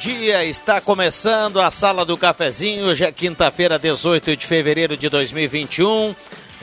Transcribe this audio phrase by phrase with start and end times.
[0.00, 0.46] Dia.
[0.46, 2.86] Está começando a Sala do Cafezinho.
[2.86, 6.14] Hoje é quinta-feira, 18 de fevereiro de 2021.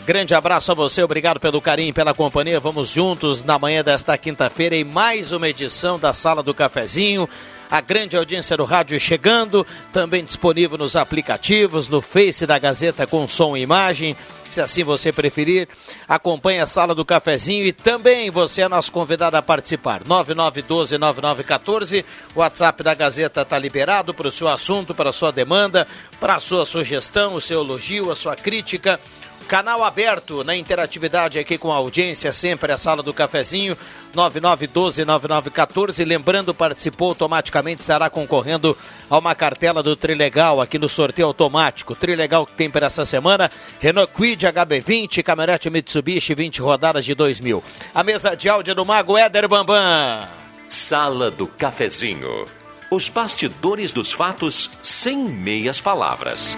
[0.08, 2.59] Grande abraço a você, obrigado pelo carinho pela companhia.
[2.59, 7.30] Vamos juntos na manhã desta quinta-feira em mais uma edição da Sala do Cafezinho
[7.70, 13.27] a grande audiência do rádio chegando, também disponível nos aplicativos, no Face da Gazeta com
[13.27, 14.16] som e imagem.
[14.49, 15.67] Se assim você preferir,
[16.08, 20.03] acompanhe a sala do cafezinho e também você é nosso convidado a participar.
[20.05, 25.86] 9912-9914, o WhatsApp da Gazeta está liberado para o seu assunto, para a sua demanda,
[26.20, 28.99] para a sua sugestão, o seu elogio, a sua crítica.
[29.48, 33.78] Canal aberto na interatividade aqui com a audiência, sempre a sala do cafezinho,
[34.14, 36.06] 9912-9914.
[36.06, 38.78] Lembrando, participou automaticamente, estará concorrendo
[39.09, 41.95] a uma cartela do Trilegal aqui no sorteio automático.
[41.95, 47.64] Trilegal que tem para essa semana, Renault Quid HB20, caminhonete Mitsubishi 20 rodadas de 2000.
[47.95, 50.28] A mesa de áudio do Mago Éder Bambam.
[50.67, 52.45] Sala do cafezinho.
[52.89, 56.58] Os bastidores dos fatos sem meias palavras.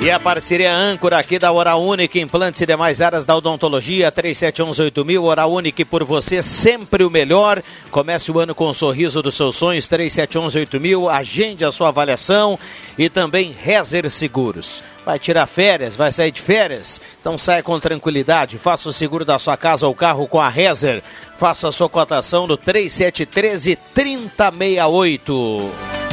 [0.00, 5.22] E a parceria âncora aqui da Hora Única, implantes e demais áreas da odontologia, 37118000,
[5.22, 7.62] Hora Única por você, sempre o melhor.
[7.90, 12.58] Comece o ano com o sorriso dos seus sonhos, 37118000, agende a sua avaliação
[12.96, 14.82] e também Rezer Seguros.
[15.04, 16.98] Vai tirar férias, vai sair de férias?
[17.20, 21.02] Então saia com tranquilidade, faça o seguro da sua casa ou carro com a Rezer.
[21.36, 26.03] Faça a sua cotação no 3713 3068.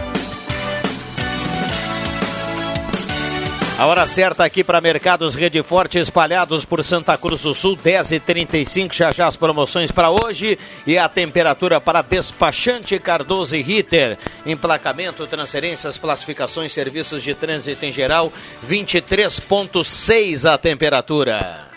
[3.78, 8.12] A hora certa aqui para Mercados Rede Forte espalhados por Santa Cruz do Sul, 10
[8.12, 13.62] e 35 já já as promoções para hoje e a temperatura para despachante Cardoso e
[13.62, 14.20] Ritter.
[14.46, 18.32] Emplacamento, transferências, classificações, serviços de trânsito em geral,
[18.68, 21.72] 23.6 a temperatura.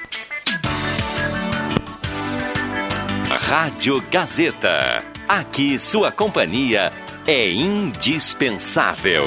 [3.31, 5.05] Rádio Gazeta.
[5.29, 6.93] Aqui sua companhia
[7.27, 9.25] é indispensável.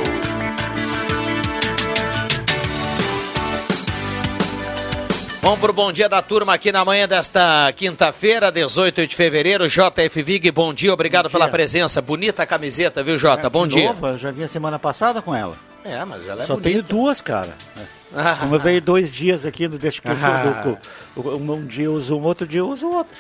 [5.48, 9.66] Vamos pro bom dia da turma aqui na manhã desta quinta-feira, 18 de fevereiro.
[9.70, 12.02] JF Vig, bom dia, obrigado pela presença.
[12.02, 13.48] Bonita camiseta, viu, Jota?
[13.48, 13.96] É, bom dia.
[13.98, 15.56] Eu já vi a semana passada com ela.
[15.86, 16.70] É, mas ela é Só bonita.
[16.70, 17.54] tenho duas, cara.
[18.14, 18.36] Ah.
[18.42, 20.78] Como eu veio dois dias aqui, no deixa que Ah.
[21.16, 23.18] um, um dia eu uso um, outro dia eu uso outro.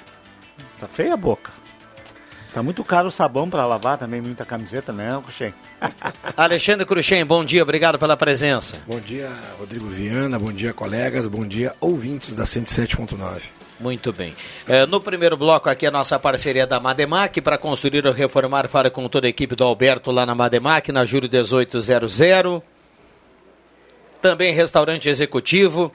[0.81, 1.49] Tá feia a boca.
[2.53, 5.53] Tá muito caro o sabão pra lavar também, muita camiseta, não, Cuxem.
[6.35, 8.77] Alexandre Cruxem, bom dia, obrigado pela presença.
[8.87, 13.41] Bom dia, Rodrigo Viana, bom dia, colegas, bom dia, ouvintes da 107.9.
[13.79, 14.33] Muito bem.
[14.67, 18.89] Eh, no primeiro bloco aqui a nossa parceria da Mademac para construir ou reformar, fala
[18.89, 22.61] com toda a equipe do Alberto lá na Mademac, na Júlio 1800.
[24.19, 25.91] Também restaurante executivo.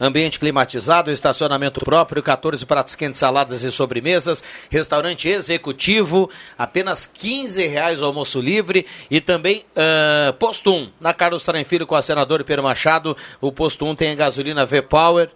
[0.00, 8.02] Ambiente climatizado, estacionamento próprio, 14 pratos quentes, saladas e sobremesas, restaurante executivo, apenas 15 reais
[8.02, 12.42] o almoço livre e também ah, posto 1, na Carlos Traem Filho com a senadora
[12.42, 15.30] Pedro Machado, o posto 1 tem a gasolina V-Power,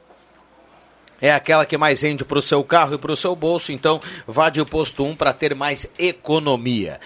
[1.21, 4.01] é aquela que mais rende para o seu carro e para o seu bolso, então
[4.27, 7.01] vá de posto 1 para ter mais economia.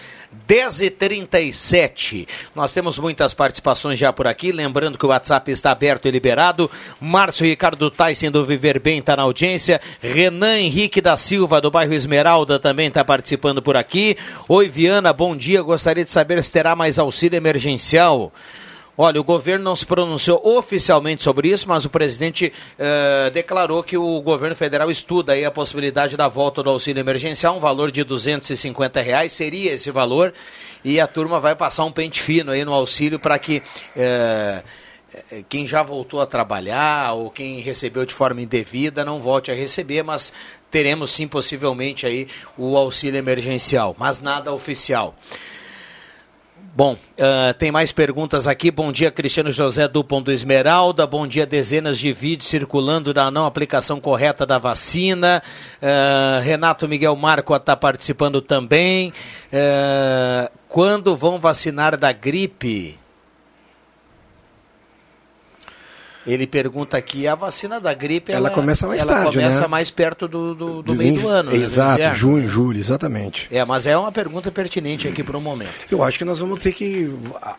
[0.48, 2.26] 10h37.
[2.54, 4.52] Nós temos muitas participações já por aqui.
[4.52, 6.70] Lembrando que o WhatsApp está aberto e liberado.
[7.00, 9.80] Márcio Ricardo Tyson do Viver Bem está na audiência.
[10.00, 14.16] Renan Henrique da Silva, do bairro Esmeralda, também está participando por aqui.
[14.48, 15.62] Oi, Viana, bom dia.
[15.62, 18.32] Gostaria de saber se terá mais auxílio emergencial.
[19.02, 23.96] Olha, o governo não se pronunciou oficialmente sobre isso, mas o presidente eh, declarou que
[23.96, 28.04] o governo federal estuda aí a possibilidade da volta do auxílio emergencial, um valor de
[28.04, 30.34] 250 reais, seria esse valor,
[30.84, 33.62] e a turma vai passar um pente fino aí no auxílio para que
[33.96, 34.62] eh,
[35.32, 39.54] eh, quem já voltou a trabalhar ou quem recebeu de forma indevida não volte a
[39.54, 40.30] receber, mas
[40.70, 45.14] teremos sim possivelmente aí o auxílio emergencial, mas nada oficial.
[46.72, 48.70] Bom, uh, tem mais perguntas aqui.
[48.70, 51.04] Bom dia, Cristiano José Dupont do Esmeralda.
[51.04, 55.42] Bom dia, dezenas de vídeos circulando da não aplicação correta da vacina.
[55.82, 59.12] Uh, Renato Miguel Marco está participando também.
[59.52, 62.99] Uh, quando vão vacinar da gripe?
[66.26, 69.66] Ele pergunta aqui, a vacina da gripe, ela, ela começa mais ela tarde, começa né?
[69.66, 71.54] mais perto do, do, do, do meio do ano.
[71.54, 72.14] Exato, né?
[72.14, 73.48] junho, julho, exatamente.
[73.50, 75.70] É, mas é uma pergunta pertinente aqui para o momento.
[75.90, 77.10] Eu acho que nós vamos ter que,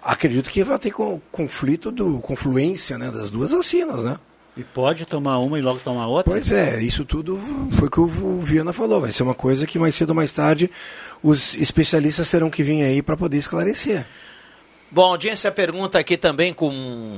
[0.04, 0.94] acredito que vai ter
[1.32, 4.18] conflito, do, confluência né, das duas vacinas, né?
[4.56, 6.34] E pode tomar uma e logo tomar outra?
[6.34, 7.38] Pois é, isso tudo
[7.72, 9.00] foi o que o Viana falou.
[9.00, 10.70] Vai ser uma coisa que mais cedo ou mais tarde
[11.24, 14.06] os especialistas terão que vir aí para poder esclarecer.
[14.92, 17.18] Bom, audiência pergunta aqui também com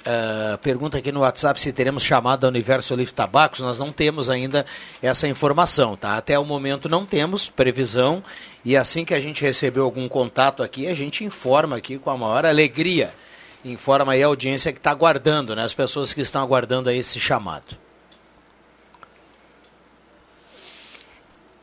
[0.00, 3.60] Uh, pergunta aqui no WhatsApp se teremos chamada Universo Livre Tabacos.
[3.60, 4.64] Nós não temos ainda
[5.02, 6.16] essa informação, tá?
[6.16, 8.22] Até o momento não temos previsão
[8.64, 12.16] e assim que a gente recebeu algum contato aqui, a gente informa aqui com a
[12.16, 13.12] maior alegria.
[13.62, 15.64] Informa aí a audiência que está aguardando, né?
[15.64, 17.76] As pessoas que estão aguardando aí esse chamado.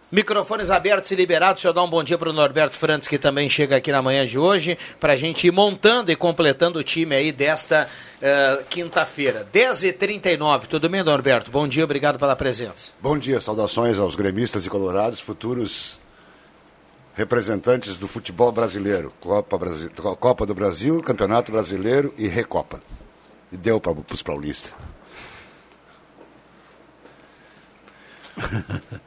[0.09, 1.61] Microfones abertos e liberados.
[1.61, 4.01] Deixa eu dar um bom dia para o Norberto Frantes, que também chega aqui na
[4.01, 7.89] manhã de hoje, para a gente ir montando e completando o time aí desta
[8.21, 9.45] uh, quinta-feira.
[9.53, 10.67] 10h39.
[10.67, 11.51] Tudo bem, Norberto?
[11.51, 12.91] Bom dia, obrigado pela presença.
[13.01, 15.99] Bom dia, saudações aos gremistas e colorados, futuros
[17.13, 19.11] representantes do futebol brasileiro.
[19.19, 22.79] Copa, Brasil, Copa do Brasil, Campeonato Brasileiro e Recopa.
[23.51, 24.71] E deu para os paulistas.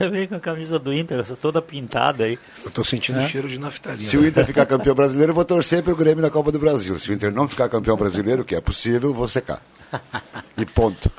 [0.00, 2.38] Também com a camisa do Inter, toda pintada aí.
[2.64, 3.28] Eu tô sentindo é?
[3.28, 4.08] cheiro de naftalina.
[4.08, 6.58] Se o Inter ficar campeão brasileiro, eu vou torcer para o Grêmio na Copa do
[6.58, 6.98] Brasil.
[6.98, 9.60] Se o Inter não ficar campeão brasileiro, que é possível, eu vou secar.
[10.56, 11.10] E ponto.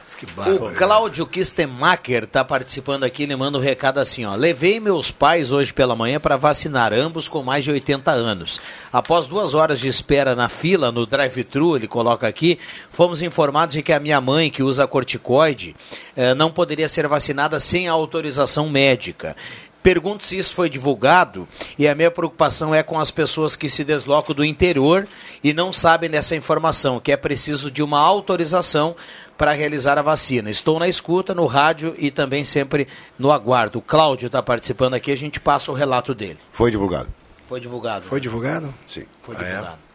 [0.62, 4.36] o Cláudio Kistemacher está participando aqui, ele manda um recado assim, ó.
[4.36, 8.60] Levei meus pais hoje pela manhã para vacinar, ambos com mais de 80 anos.
[8.94, 13.82] Após duas horas de espera na fila, no drive-thru, ele coloca aqui, fomos informados de
[13.82, 15.76] que a minha mãe, que usa corticoide,
[16.16, 19.36] eh, não poderia ser vacinada sem autorização médica.
[19.84, 21.48] Pergunto se isso foi divulgado
[21.78, 25.08] e a minha preocupação é com as pessoas que se deslocam do interior
[25.44, 28.96] e não sabem dessa informação, que é preciso de uma autorização
[29.36, 30.52] para realizar a vacina.
[30.52, 32.88] Estou na escuta, no rádio e também sempre
[33.18, 33.80] no aguardo.
[33.80, 36.38] O Cláudio está participando aqui, a gente passa o relato dele.
[36.52, 37.10] Foi divulgado.
[37.50, 38.06] Foi divulgado.
[38.06, 38.72] Foi divulgado?
[38.88, 39.06] Sim.
[39.24, 39.68] Foi divulgado.
[39.68, 39.91] Ah, é?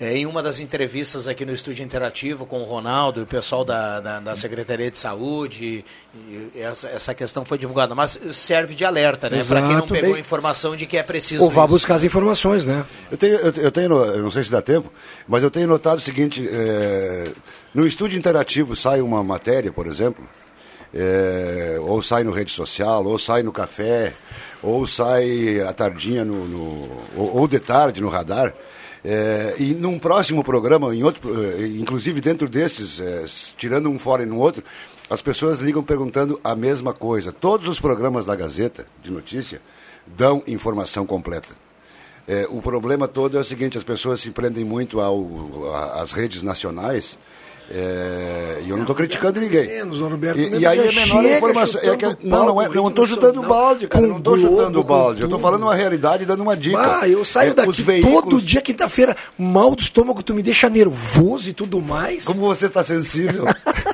[0.00, 3.64] É, em uma das entrevistas aqui no Estúdio Interativo com o Ronaldo e o pessoal
[3.64, 5.84] da, da, da Secretaria de Saúde,
[6.54, 7.96] essa, essa, questão foi divulgada.
[7.96, 9.42] Mas serve de alerta, né?
[9.42, 11.42] Para quem não pegou a informação de que é preciso.
[11.42, 11.72] Ou vá isso.
[11.72, 12.84] buscar as informações, né?
[13.10, 14.88] Eu tenho, eu, eu, tenho, eu não sei se dá tempo,
[15.26, 17.24] mas eu tenho notado o seguinte: é,
[17.74, 20.24] no Estúdio Interativo sai uma matéria, por exemplo,
[20.94, 24.12] é, ou sai no rede social, ou sai no café,
[24.62, 28.54] ou sai à tardinha no, no ou, ou de tarde no radar.
[29.10, 33.24] É, e num próximo programa, em outro, é, inclusive dentro destes, é,
[33.56, 34.62] tirando um fora e no outro,
[35.08, 37.32] as pessoas ligam perguntando a mesma coisa.
[37.32, 39.62] Todos os programas da Gazeta de notícia
[40.06, 41.56] dão informação completa.
[42.26, 44.98] É, o problema todo é o seguinte: as pessoas se prendem muito
[45.94, 47.18] às redes nacionais
[47.70, 49.66] é, e eu não estou criticando ninguém.
[49.66, 51.80] Menos, Roberto, e, e aí é menor a informação.
[51.82, 54.06] É que, não, não, é, não estou chutando balde, cara.
[54.06, 55.20] Não estou chutando balde.
[55.20, 57.00] Eu estou falando uma realidade dando uma dica.
[57.00, 58.22] Ah, eu saio é, daqui veículos...
[58.22, 62.24] todo dia, quinta-feira, mal do estômago, tu me deixa nervoso e tudo mais.
[62.24, 63.44] Como você está sensível.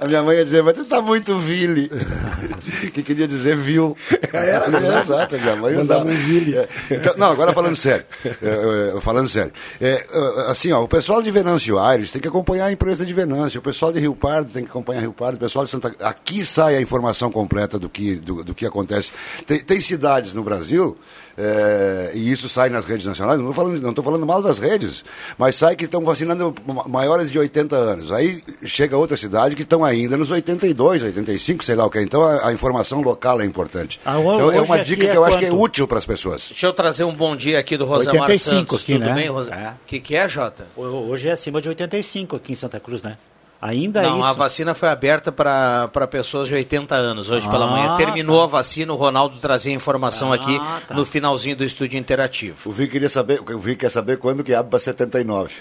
[0.00, 1.90] A minha mãe ia dizer, mas tu tá muito vile.
[2.92, 3.96] que queria dizer vil.
[4.32, 6.04] Era, é, exato, minha mãe usava.
[6.04, 6.56] um vile.
[6.56, 8.04] É, então, não, agora falando sério.
[8.24, 9.52] É, é falando sério.
[9.80, 10.06] É,
[10.48, 13.60] assim, ó, o pessoal de Venâncio Aires tem que acompanhar a empresa de Venâncio.
[13.60, 15.36] O pessoal de Rio Pardo tem que acompanhar Rio Pardo.
[15.36, 15.94] O pessoal de Santa...
[16.00, 19.12] Aqui sai a informação completa do que, do, do que acontece.
[19.46, 20.96] Tem, tem cidades no Brasil
[21.36, 25.04] é, e isso sai nas redes nacionais, não estou falando, falando mal das redes,
[25.36, 26.54] mas sai que estão vacinando
[26.88, 28.10] maiores de 80 anos.
[28.10, 32.00] Aí chega outra cidade que estão ainda nos 82, 85, sei lá o que.
[32.00, 34.00] Então a, a informação local é importante.
[34.04, 36.48] Ah, então é uma dica que eu acho que é útil para as pessoas.
[36.48, 38.82] Deixa eu trazer um bom dia aqui do Rosemar 85 Santos.
[38.82, 39.14] Aqui, Tudo né?
[39.14, 39.50] bem, Rosa?
[39.50, 39.74] O é.
[39.86, 40.66] que, que é, Jota?
[40.76, 43.16] Hoje é acima de 85 aqui em Santa Cruz, né?
[43.60, 44.28] Ainda Não, isso?
[44.28, 47.94] a vacina foi aberta para pessoas de 80 anos hoje ah, pela manhã.
[47.94, 48.44] Ah, Terminou tá.
[48.44, 50.94] a vacina, o Ronaldo trazia informação ah, aqui tá.
[50.94, 52.68] no finalzinho do estúdio interativo.
[52.68, 55.54] O Vi queria saber, o Vi quer saber quando que abre para 79.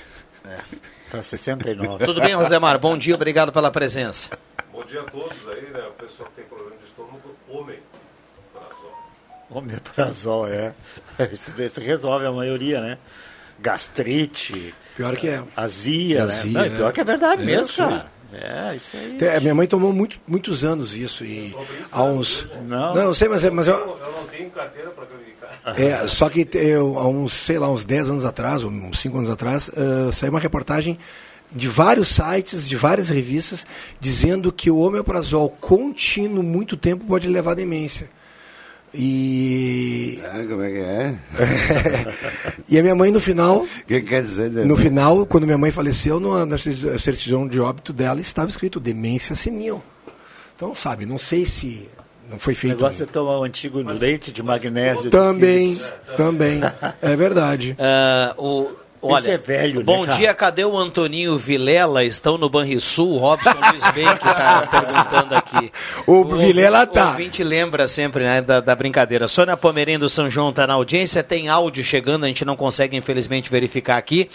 [0.45, 0.57] É.
[1.09, 2.05] Tá 69.
[2.05, 2.77] Tudo bem, Rosemar?
[2.77, 4.29] Bom dia, obrigado pela presença.
[4.71, 5.87] Bom dia a todos aí, né?
[5.87, 7.79] O pessoal que tem problema de estômago, homem.
[9.49, 10.73] Omeprazol, é.
[11.31, 12.97] Isso, isso resolve a maioria, né?
[13.59, 15.43] Gastrite, Pior que é.
[15.55, 16.69] Azia, Azia né?
[16.69, 18.05] Não, pior que é verdade é, mesmo, cara.
[18.33, 19.17] É, isso aí.
[19.21, 21.23] É, minha mãe tomou muito, muitos anos isso.
[21.23, 21.55] E
[21.91, 22.47] há uns.
[22.67, 25.25] Não, não eu sei, mas, é, mas eu, eu não tenho carteira para acreditar.
[25.79, 29.17] É, só que eu, há uns, sei lá, uns 10 anos atrás, ou uns 5
[29.17, 30.97] anos atrás, uh, saiu uma reportagem
[31.51, 33.65] de vários sites, de várias revistas,
[33.99, 38.09] dizendo que o omeprazol contínuo muito tempo pode levar à demência.
[38.97, 40.19] E.
[40.23, 41.15] É, como é que é?
[42.69, 43.59] e a minha mãe no final.
[43.61, 44.49] O que quer dizer?
[44.51, 44.63] né?
[44.63, 49.35] No final, quando minha mãe faleceu, no- na certidão de óbito dela estava escrito demência
[49.35, 49.83] senil.
[50.55, 51.87] Então, sabe, não sei se
[52.29, 52.75] não foi O feito.
[52.77, 55.09] negócio é tomar o antigo leite de magnésio.
[55.09, 55.75] Também,
[56.15, 56.61] também.
[57.01, 57.75] É verdade.
[57.79, 58.69] Ah, o,
[59.07, 60.17] olha, Esse é velho, né, Bom cara?
[60.17, 62.03] dia, cadê o Antoninho Vilela?
[62.03, 63.13] Estão no Banrisul?
[63.13, 65.71] O Robson Luiz Ben que está perguntando aqui.
[66.07, 67.05] O Vilela tá.
[67.05, 69.27] O ouvinte lembra sempre né, da, da brincadeira.
[69.27, 72.95] Sônia Pomerém do São João está na audiência, tem áudio chegando, a gente não consegue
[72.97, 74.29] infelizmente verificar aqui.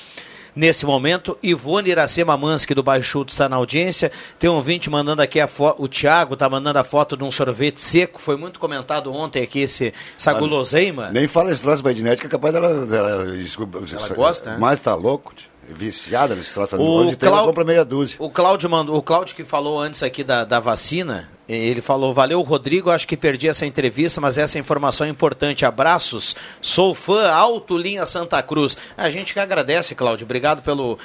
[0.55, 4.11] Nesse momento, Ivone Iracema Mansky do Baixo Chute está na audiência.
[4.39, 5.83] Tem um ouvinte mandando aqui a foto.
[5.83, 8.21] O Thiago está mandando a foto de um sorvete seco.
[8.21, 11.11] Foi muito comentado ontem aqui esse, essa guloseima.
[11.11, 12.87] Nem fala esse troço pra Ednet, que é capaz dela.
[12.87, 14.57] dela desculpa, Ela gosta, né?
[14.59, 15.49] Mas tá louco, tio.
[15.69, 16.77] É viciada nesse troço.
[16.77, 18.17] O Onde tem, ela Clau- compra meia dúzia.
[18.19, 22.41] O Cláudio mandou, o Cláudio que falou antes aqui da, da vacina, ele falou, valeu
[22.43, 25.65] Rodrigo, acho que perdi essa entrevista, mas essa informação é importante.
[25.65, 28.77] Abraços, sou fã, Alto Linha Santa Cruz.
[28.97, 30.99] A gente que agradece, Cláudio, obrigado pelo,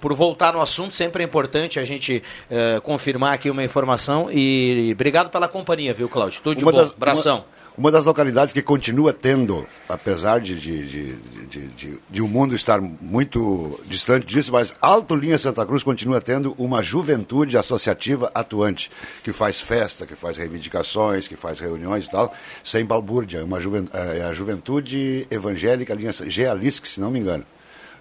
[0.00, 4.90] por voltar no assunto, sempre é importante a gente eh, confirmar aqui uma informação e
[4.92, 6.40] obrigado pela companhia, viu Cláudio?
[6.42, 7.36] Tudo de Uma bom, das- abração.
[7.38, 12.78] Uma, uma das localidades que continua tendo, apesar de, de, de, de, o mundo estar
[12.78, 18.90] muito distante disso, mas Alto Linha Santa Cruz continua tendo uma juventude associativa atuante,
[19.24, 23.42] que faz festa, que faz reivindicações, que faz reuniões e tal, sem balbúrdia.
[23.42, 27.46] Uma juven, é a Juventude Evangélica Linha Gealisc, se não me engano.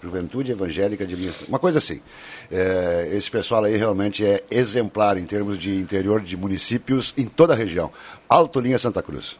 [0.04, 2.02] Juventude Evangélica de Linha Uma coisa assim.
[2.52, 7.54] É, esse pessoal aí realmente é exemplar em termos de interior de municípios em toda
[7.54, 7.90] a região.
[8.28, 9.38] Alto Linha Santa Cruz.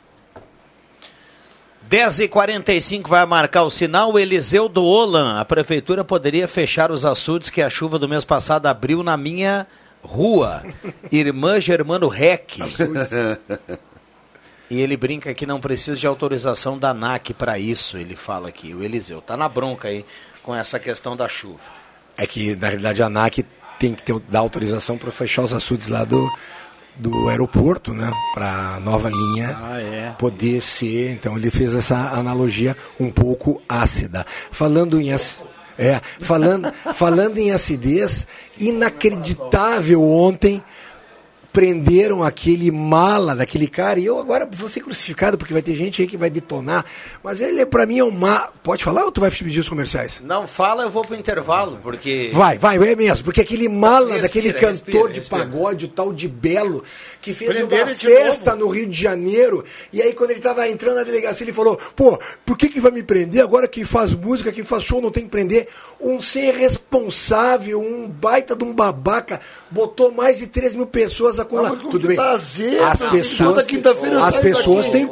[1.90, 4.14] 10h45 vai marcar o sinal.
[4.14, 5.40] O Eliseu do Olan.
[5.40, 9.66] A prefeitura poderia fechar os açudes que a chuva do mês passado abriu na minha
[10.04, 10.64] rua.
[11.12, 12.60] Irmã Germano Rec.
[14.70, 18.72] E ele brinca que não precisa de autorização da ANAC para isso, ele fala aqui.
[18.72, 20.06] O Eliseu tá na bronca aí
[20.44, 21.60] com essa questão da chuva.
[22.16, 23.44] É que, na realidade, a ANAC
[23.80, 26.30] tem que ter, dar autorização para fechar os açudes lá do,
[27.00, 28.12] do aeroporto, né?
[28.34, 30.16] Para a nova linha Ah, é.
[30.20, 31.12] poder ser.
[31.12, 34.26] Então, ele fez essa analogia um pouco ácida.
[34.52, 35.12] Falando em.
[35.14, 35.44] ac-
[35.78, 38.28] É, falando, falando em acidez,
[38.60, 40.62] inacreditável ontem
[41.52, 46.02] prenderam aquele mala daquele cara e eu agora vou ser crucificado porque vai ter gente
[46.02, 46.86] aí que vai detonar,
[47.24, 48.50] mas ele para mim é um ma...
[48.64, 50.22] Pode falar ou tu vai pedir os comerciais?
[50.24, 52.30] Não fala, eu vou pro intervalo, porque.
[52.34, 55.46] Vai, vai, é mesmo, porque aquele mala Respira, daquele cantor respira, de respira.
[55.46, 56.84] pagode, o tal de Belo,
[57.22, 58.66] que fez Prenderam uma festa novo.
[58.66, 62.20] no Rio de Janeiro, e aí quando ele tava entrando na delegacia, ele falou, pô,
[62.46, 63.42] por que que vai me prender?
[63.42, 65.68] Agora quem faz música, quem faz show não tem que prender.
[66.00, 69.42] Um ser responsável, um baita de um babaca,
[69.72, 71.68] botou mais de 3 mil pessoas a colar.
[71.74, 72.16] Ah, como Tudo que bem.
[72.18, 72.84] tá azedo?
[72.84, 74.92] as Toda pessoas, quinta-feira eu as pessoas daqui.
[74.98, 75.08] têm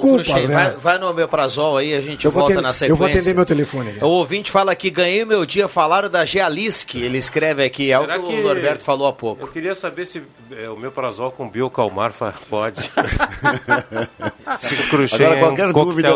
[0.48, 0.54] né?
[0.56, 2.96] vai, vai no meu prazol aí, a gente Eu vou volta atender- na eu sequência.
[2.96, 4.04] vou atender meu telefone aqui.
[4.04, 8.02] O ouvinte fala aqui, ganhei meu dia, falaram da Gealisc, ele escreve aqui, é o
[8.02, 9.44] Será que, que- o Norberto falou há pouco.
[9.44, 12.14] Eu queria saber se é, o meu prazol com biocalmar
[12.50, 12.82] pode.
[14.58, 16.10] se o cruxê Agora, é qualquer um dúvida,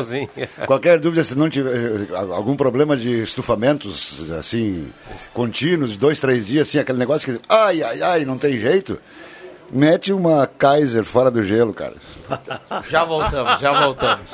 [0.65, 4.87] qualquer dúvida, se não tiver eh, algum problema de estufamentos, assim,
[5.33, 8.99] contínuos, de dois, três dias, assim, aquele negócio que, ai, ai, ai, não tem jeito,
[9.71, 11.95] mete uma Kaiser fora do gelo, cara.
[12.89, 14.33] Já voltamos, já voltamos.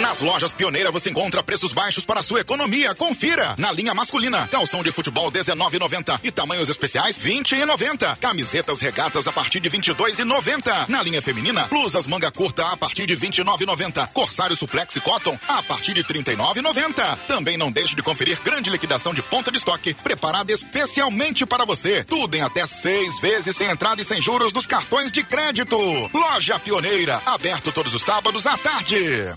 [0.00, 2.94] Nas lojas Pioneira você encontra preços baixos para sua economia.
[2.94, 3.54] Confira!
[3.56, 8.16] Na linha masculina, calção de futebol 19,90 e tamanhos especiais 20,90.
[8.18, 10.88] Camisetas regatas a partir de 22,90.
[10.88, 14.08] Na linha feminina, blusas manga curta a partir de 29,90.
[14.08, 17.18] Corsário suplex e cotton a partir de 39,90.
[17.26, 22.04] Também não deixe de conferir grande liquidação de ponta de estoque preparada especialmente para você.
[22.04, 25.76] Tudo em até seis vezes sem entrada e sem juros dos cartões de crédito.
[26.12, 29.36] Loja Pioneira, aberto todos os sábados à tarde.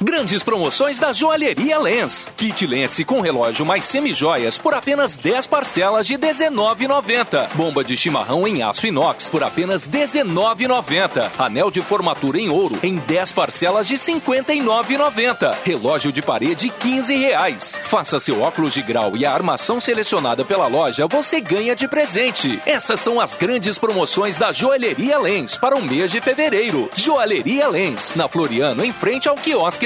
[0.00, 2.28] Grandes promoções da Joalheria Lens.
[2.36, 7.48] Kit Lens com relógio mais semijoias por apenas 10 parcelas de R$ 19,90.
[7.54, 11.30] Bomba de chimarrão em aço inox por apenas R$ 19,90.
[11.38, 15.54] Anel de formatura em ouro em 10 parcelas de R$ 59,90.
[15.64, 17.78] Relógio de parede 15 reais.
[17.82, 22.60] Faça seu óculos de grau e a armação selecionada pela loja, você ganha de presente.
[22.66, 26.90] Essas são as grandes promoções da Joalheria Lens para o mês de fevereiro.
[26.94, 29.85] Joalheria Lens, na Floriano, em frente ao quiosque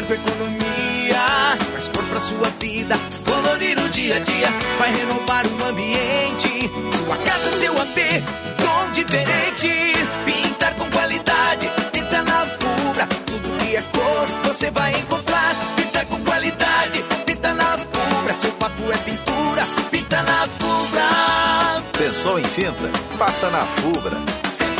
[0.00, 5.64] Com economia, mais cor pra sua vida, colorir o dia a dia, vai renovar o
[5.68, 6.68] ambiente.
[7.04, 7.98] Sua casa, seu AP,
[8.56, 9.68] tom diferente,
[10.24, 15.54] pintar com qualidade, pinta na Fubra, tudo que é cor você vai encontrar.
[15.76, 21.82] Pintar com qualidade, pinta na Fubra, seu papo é pintura, pinta na Fubra.
[21.96, 22.90] Pensou em tinta?
[23.18, 24.16] Passa na Fubra.
[24.48, 24.79] Sempre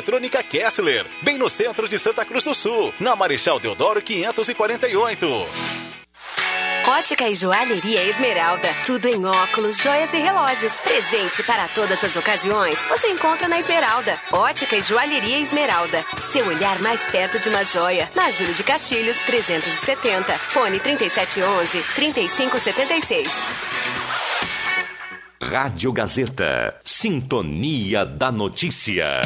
[0.49, 5.47] Kessler, bem no centro de Santa Cruz do Sul, na Marechal Deodoro 548.
[6.87, 8.67] Ótica e Joalheria Esmeralda.
[8.85, 10.73] Tudo em óculos, joias e relógios.
[10.77, 12.79] Presente para todas as ocasiões.
[12.89, 14.17] Você encontra na Esmeralda.
[14.31, 16.03] Ótica e Joalheria Esmeralda.
[16.19, 18.09] Seu olhar mais perto de uma joia.
[18.15, 20.33] Na Júlio de Castilhos, 370.
[20.33, 23.31] Fone 3711-3576.
[25.41, 26.75] Rádio Gazeta.
[26.83, 29.21] Sintonia da Notícia.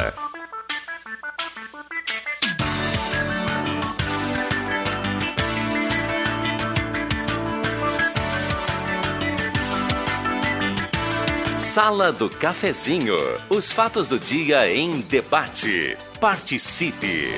[11.76, 13.18] Sala do Cafezinho.
[13.50, 15.94] Os fatos do dia em debate.
[16.18, 17.34] Participe.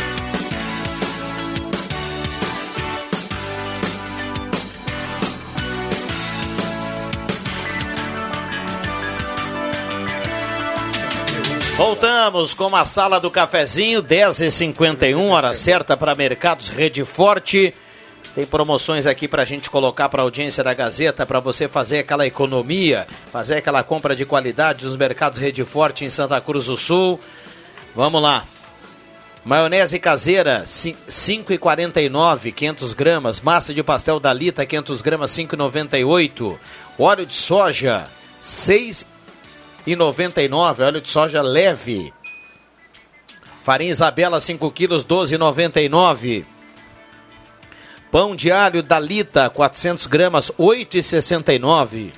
[11.77, 17.75] Voltamos com a sala do cafezinho, 10h51, hora certa para Mercados Rede Forte.
[18.39, 21.99] Tem promoções aqui para a gente colocar para a audiência da Gazeta, para você fazer
[21.99, 26.77] aquela economia, fazer aquela compra de qualidade nos mercados Rede Forte em Santa Cruz do
[26.77, 27.19] Sul.
[27.97, 28.45] Vamos lá.
[29.45, 33.41] Maionese caseira, 5,49, 500 gramas.
[33.41, 36.57] Massa de pastel Dalita, 500 gramas, 5,98.
[36.97, 38.07] Óleo de soja,
[38.41, 40.87] 6,99.
[40.87, 42.15] Óleo de soja leve.
[43.65, 46.45] Farinha Isabela, 5 quilos, 12,99.
[48.11, 52.13] Pão de alho Dalita, 400 gramas, 8,69.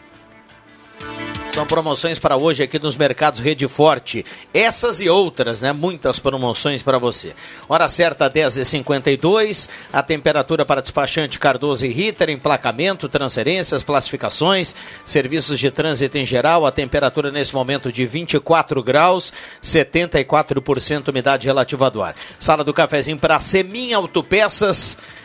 [1.53, 4.24] São promoções para hoje aqui nos mercados Rede Forte.
[4.55, 5.72] Essas e outras, né?
[5.72, 7.35] Muitas promoções para você.
[7.68, 9.68] Hora certa, 10h52.
[9.92, 16.64] A temperatura para despachante Cardoso e Ritter, emplacamento, transferências, classificações, serviços de trânsito em geral.
[16.64, 22.14] A temperatura nesse momento de 24 graus, 74% umidade relativa do ar.
[22.38, 24.96] Sala do cafezinho para Semin Autopeças.
[24.96, 25.19] Semiauto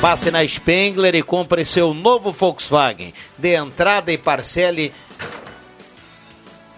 [0.01, 3.13] Passe na Spengler e compre seu novo Volkswagen.
[3.37, 4.95] Dê entrada e parcele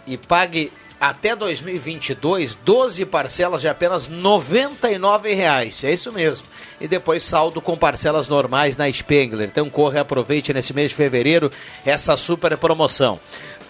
[0.06, 5.82] e pague até 2022 12 parcelas de apenas 99 reais.
[5.82, 6.46] É isso mesmo.
[6.80, 9.48] E depois saldo com parcelas normais na Spengler.
[9.48, 11.50] Então corre e aproveite nesse mês de fevereiro
[11.86, 13.18] essa super promoção.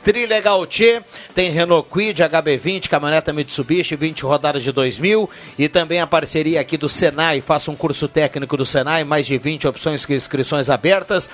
[0.03, 1.03] Trilegal T,
[1.35, 6.79] tem Renault Quid, HB20, caminhoneta Mitsubishi, 20 rodadas de 2000 e também a parceria aqui
[6.79, 11.29] do Senai, faça um curso técnico do Senai, mais de 20 opções inscrições abertas.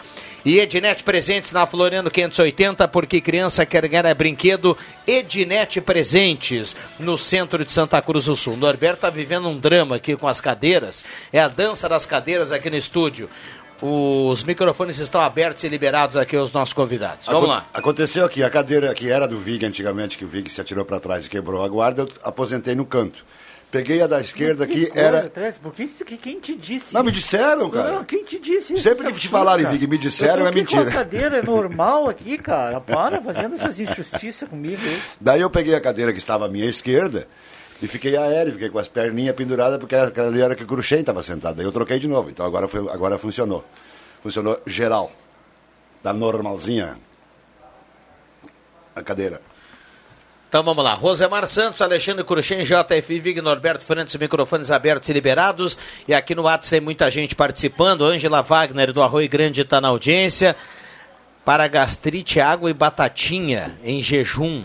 [0.46, 4.78] E Ednet Presentes na Floriano 580, porque criança quer ganhar brinquedo.
[5.04, 8.56] Ednet Presentes, no centro de Santa Cruz do Sul.
[8.56, 11.04] Norberto está vivendo um drama aqui com as cadeiras.
[11.32, 13.28] É a dança das cadeiras aqui no estúdio.
[13.82, 17.26] Os microfones estão abertos e liberados aqui aos nossos convidados.
[17.26, 17.66] Vamos lá.
[17.74, 21.00] Aconteceu aqui, a cadeira que era do Vig antigamente, que o Vig se atirou para
[21.00, 23.24] trás e quebrou a guarda, eu aposentei no canto.
[23.70, 25.29] Peguei a da esquerda que era.
[25.61, 26.94] Por que, que quem te disse?
[26.94, 27.92] Não, me disseram, cara.
[27.94, 28.83] Não, quem te disse isso?
[28.83, 30.88] Sempre que te falarem, Vig, me disseram, é mentira.
[30.88, 32.81] A cadeira é normal aqui, cara.
[32.81, 34.81] Para fazendo essas injustiças comigo.
[35.20, 37.26] Daí eu peguei a cadeira que estava à minha esquerda
[37.83, 41.00] e fiquei aéreo, fiquei com as perninhas penduradas, porque aquela ali era que o Cruxem
[41.00, 41.57] estava sentado.
[41.57, 43.64] Daí eu troquei de novo, então agora, foi, agora funcionou.
[44.22, 45.11] Funcionou geral.
[46.02, 46.96] Tá normalzinha
[48.94, 49.42] a cadeira.
[50.56, 50.94] Então vamos lá.
[50.94, 55.76] Rosemar Santos, Alexandre Cruxem, JF Vig, Norberto Fernandes, microfones abertos e liberados.
[56.08, 58.06] E aqui no WhatsApp tem muita gente participando.
[58.06, 60.56] Ângela Wagner do Arroio Grande está na audiência.
[61.44, 64.64] Para gastrite, água e batatinha em jejum.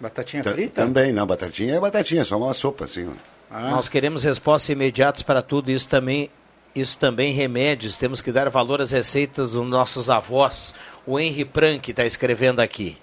[0.00, 0.80] Batatinha T frita?
[0.80, 1.26] Também, não.
[1.26, 3.06] Batatinha é batatinha, só uma sopa assim.
[3.50, 3.72] Ah.
[3.72, 5.70] Nós queremos respostas imediatas para tudo.
[5.70, 6.30] Isso também,
[6.74, 7.98] isso também remédios.
[7.98, 10.74] Temos que dar valor às receitas dos nossos avós.
[11.06, 12.96] O Henry Prank está escrevendo aqui.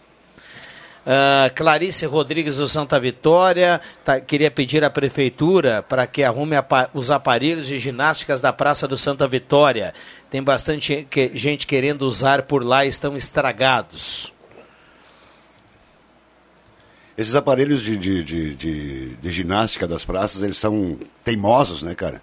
[1.05, 6.55] Uh, Clarice Rodrigues do Santa Vitória tá, queria pedir à prefeitura para que arrume
[6.93, 9.93] os aparelhos de ginásticas da Praça do Santa Vitória.
[10.31, 14.31] Tem bastante que, gente querendo usar por lá estão estragados.
[17.17, 22.21] Esses aparelhos de, de, de, de, de ginástica das praças, eles são teimosos, né, cara?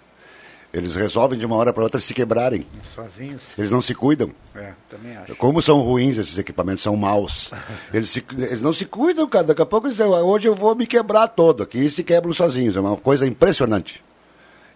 [0.73, 2.65] Eles resolvem de uma hora para outra se quebrarem.
[2.95, 3.41] Sozinhos.
[3.57, 4.31] Eles não se cuidam.
[4.55, 5.35] É, também acho.
[5.35, 7.51] Como são ruins esses equipamentos, são maus.
[7.93, 9.47] eles, se, eles não se cuidam, cara.
[9.47, 12.31] Daqui a pouco eles dizem, hoje eu vou me quebrar todo aqui e se quebram
[12.31, 12.77] sozinhos.
[12.77, 14.01] É uma coisa impressionante.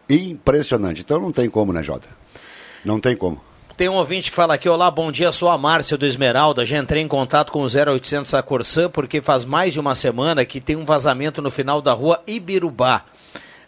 [0.10, 1.01] Impressionante.
[1.01, 2.10] Então não tem como, né, Jota?
[2.84, 3.41] Não tem como.
[3.77, 6.77] Tem um ouvinte que fala aqui, olá, bom dia, sou a Márcia do Esmeralda, já
[6.77, 10.62] entrei em contato com o 0800 a Corsã porque faz mais de uma semana que
[10.62, 13.03] tem um vazamento no final da rua Ibirubá.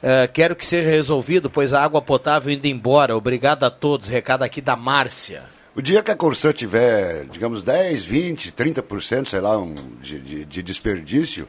[0.02, 3.16] Uh, quero que seja resolvido, pois a água potável indo embora.
[3.16, 4.08] Obrigado a todos.
[4.08, 5.44] Recado aqui da Márcia.
[5.76, 10.46] O dia que a Corsã tiver, digamos, 10, 20, 30%, sei lá, um, de, de,
[10.46, 11.48] de desperdício,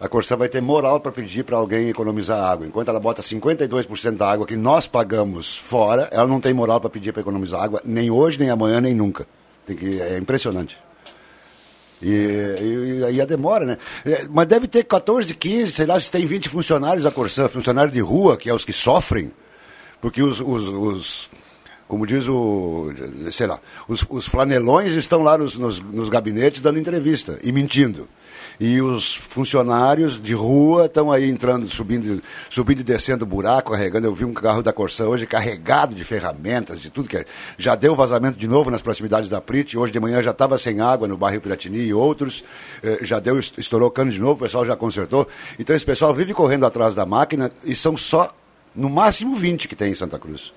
[0.00, 2.66] a Corsã vai ter moral para pedir para alguém economizar água.
[2.66, 6.90] Enquanto ela bota 52% da água que nós pagamos fora, ela não tem moral para
[6.90, 9.26] pedir para economizar água, nem hoje, nem amanhã, nem nunca.
[9.66, 10.78] Tem que, é impressionante.
[12.02, 13.78] E, aí a demora, né?
[14.04, 17.92] É, mas deve ter 14, 15, sei lá, se tem 20 funcionários da Corsã, funcionários
[17.92, 19.30] de rua, que é os que sofrem,
[20.00, 21.30] porque os, os, os
[21.90, 22.92] como diz o,
[23.32, 28.08] sei lá, os, os flanelões estão lá nos, nos, nos gabinetes dando entrevista e mentindo
[28.60, 34.06] e os funcionários de rua estão aí entrando, subindo, subindo e descendo buraco, carregando.
[34.06, 37.24] Eu vi um carro da Corsã hoje carregado de ferramentas, de tudo que é.
[37.56, 40.78] Já deu vazamento de novo nas proximidades da Prit, hoje de manhã já estava sem
[40.80, 42.44] água no bairro Piratini e outros,
[42.82, 45.26] eh, já deu, estourou cano de novo, o pessoal já consertou.
[45.58, 48.30] Então esse pessoal vive correndo atrás da máquina e são só,
[48.76, 50.52] no máximo, 20 que tem em Santa Cruz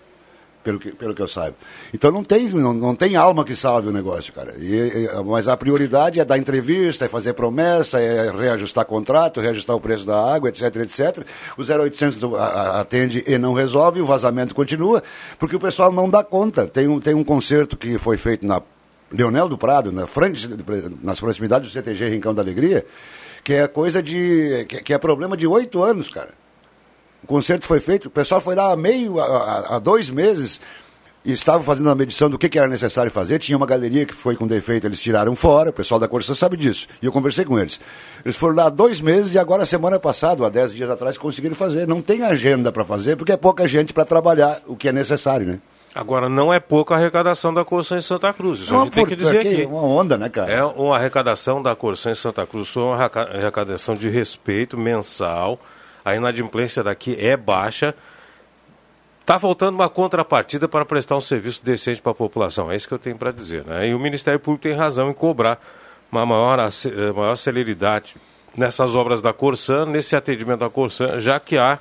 [0.63, 1.55] pelo que, pelo que eu saiba.
[1.93, 4.55] Então não tem, não, não tem alma que salve o negócio, cara.
[4.57, 9.75] E, e, mas a prioridade é dar entrevista, é fazer promessa, é reajustar contrato, reajustar
[9.75, 11.25] o preço da água, etc, etc.
[11.57, 12.19] O 0800
[12.79, 15.03] atende e não resolve, o vazamento continua,
[15.37, 16.67] porque o pessoal não dá conta.
[16.67, 18.61] Tem um, tem um concerto que foi feito na
[19.11, 20.49] Leonel do Prado, na frente,
[21.03, 22.85] nas proximidades do CTG Rincão da Alegria,
[23.43, 24.65] que é coisa de.
[24.67, 26.42] que, que é problema de oito anos, cara.
[27.23, 30.59] O concerto foi feito, o pessoal foi lá há meio, há, há dois meses,
[31.25, 33.39] e estavam fazendo a medição do que, que, era necessário fazer.
[33.39, 36.57] Tinha uma galeria que foi com defeito, eles tiraram fora, o pessoal da Corsa sabe
[36.57, 36.87] disso.
[37.01, 37.79] E eu conversei com eles.
[38.25, 41.55] Eles foram lá há dois meses e agora, semana passada, há dez dias atrás, conseguiram
[41.55, 41.87] fazer.
[41.87, 45.47] Não tem agenda para fazer, porque é pouca gente para trabalhar o que é necessário,
[45.47, 45.59] né?
[45.95, 48.61] Agora, não é pouca arrecadação da Corsa em Santa Cruz.
[48.61, 49.61] Isso não, a gente tem que dizer aqui.
[49.61, 50.51] É uma onda, né, cara?
[50.51, 52.67] É uma arrecadação da Corsa em Santa Cruz.
[52.67, 55.59] Foi uma arrecadação de respeito mensal
[56.03, 57.95] a inadimplência daqui é baixa.
[59.21, 62.69] Está faltando uma contrapartida para prestar um serviço decente para a população.
[62.71, 63.63] É isso que eu tenho para dizer.
[63.65, 63.87] Né?
[63.87, 65.61] E o Ministério Público tem razão em cobrar
[66.11, 68.15] uma maior, eh, maior celeridade
[68.55, 71.79] nessas obras da Corsan, nesse atendimento da Corsan, já que há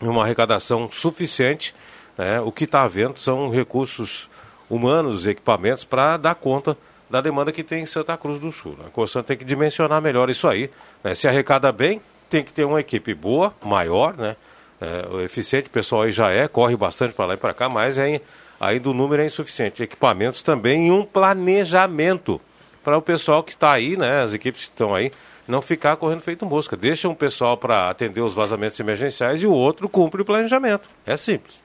[0.00, 1.74] uma arrecadação suficiente.
[2.18, 2.40] né?
[2.40, 4.28] O que está havendo são recursos
[4.68, 6.76] humanos, equipamentos para dar conta
[7.08, 8.76] da demanda que tem em Santa Cruz do Sul.
[8.86, 10.70] A Corsan tem que dimensionar melhor isso aí.
[11.02, 11.14] né?
[11.14, 14.36] Se arrecada bem, tem que ter uma equipe boa, maior, né?
[14.80, 17.98] É, eficiente, o pessoal aí já é, corre bastante para lá e para cá, mas
[17.98, 18.20] é,
[18.58, 19.82] ainda o número é insuficiente.
[19.82, 22.40] Equipamentos também e um planejamento
[22.82, 24.22] para o pessoal que está aí, né?
[24.22, 25.10] As equipes que estão aí,
[25.46, 26.76] não ficar correndo feito mosca.
[26.76, 30.88] Deixa um pessoal para atender os vazamentos emergenciais e o outro cumpre o planejamento.
[31.04, 31.62] É simples.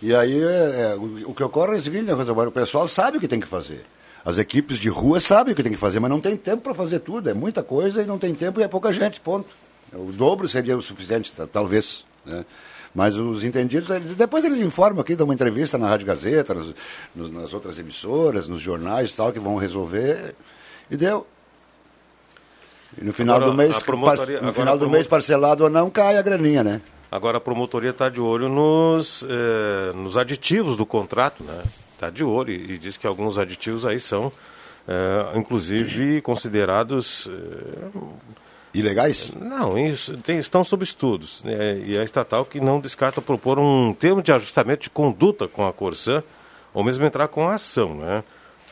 [0.00, 3.18] E aí é, é, o, o que ocorre é o seguinte, né, o pessoal sabe
[3.18, 3.84] o que tem que fazer.
[4.24, 6.74] As equipes de rua sabem o que tem que fazer, mas não tem tempo para
[6.74, 7.28] fazer tudo.
[7.28, 9.48] É muita coisa e não tem tempo e é pouca gente, ponto.
[9.92, 12.04] O dobro seria o suficiente, ta- talvez.
[12.24, 12.44] Né?
[12.94, 16.74] Mas os entendidos, eles- depois eles informam aqui, dão uma entrevista na Rádio Gazeta, nas,
[17.14, 20.34] nos- nas outras emissoras, nos jornais tal, que vão resolver.
[20.90, 21.26] E deu.
[23.00, 23.96] E no final Agora, do mês, par-
[24.42, 26.82] no final do mês parcelado ou não, cai a graninha, né?
[27.10, 31.62] Agora a promotoria está de olho nos, eh, nos aditivos do contrato, né?
[31.94, 34.32] Está de olho e, e diz que alguns aditivos aí são,
[34.88, 37.28] eh, inclusive, considerados...
[37.28, 37.98] eh,
[38.72, 39.32] Ilegais?
[39.38, 41.42] Não, isso, tem- estão sob estudos.
[41.42, 41.78] né?
[41.84, 45.72] E a estatal que não descarta propor um termo de ajustamento de conduta com a
[45.72, 46.22] Corsan,
[46.72, 48.22] ou mesmo entrar com a ação, né?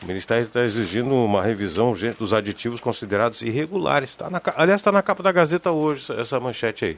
[0.01, 4.15] O Ministério está exigindo uma revisão urgente dos aditivos considerados irregulares.
[4.15, 6.97] Tá na, aliás, está na capa da Gazeta hoje, essa- manchete aí.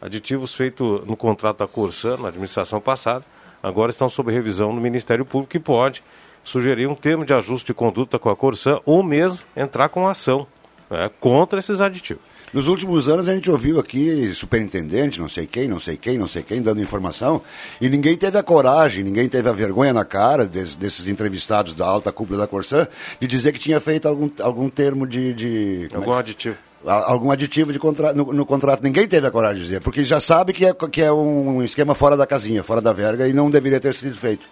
[0.00, 3.24] Aditivos feitos no contrato da Corsan, na administração passada,
[3.60, 6.02] agora estão sob revisão no Ministério Público que pode
[6.44, 10.46] sugerir um termo de ajuste de conduta com a Corsan ou mesmo entrar com ação
[10.92, 12.22] né, contra esses aditivos.
[12.52, 16.28] Nos últimos anos a gente ouviu aqui superintendente, não sei quem, não sei quem, não
[16.28, 17.40] sei quem, dando informação,
[17.80, 21.86] e ninguém teve a coragem, ninguém teve a vergonha na cara des- desses entrevistados da
[21.86, 22.86] alta cúpula da Corsã
[23.18, 25.32] de dizer que tinha feito algum, algum termo de.
[25.32, 26.56] de é Algum que- aditivo.
[26.84, 28.82] Algum aditivo de contra, no, no contrato.
[28.82, 31.94] Ninguém teve a coragem de dizer, porque já sabe que é, que é um esquema
[31.94, 34.44] fora da casinha, fora da verga, e não deveria ter sido feito.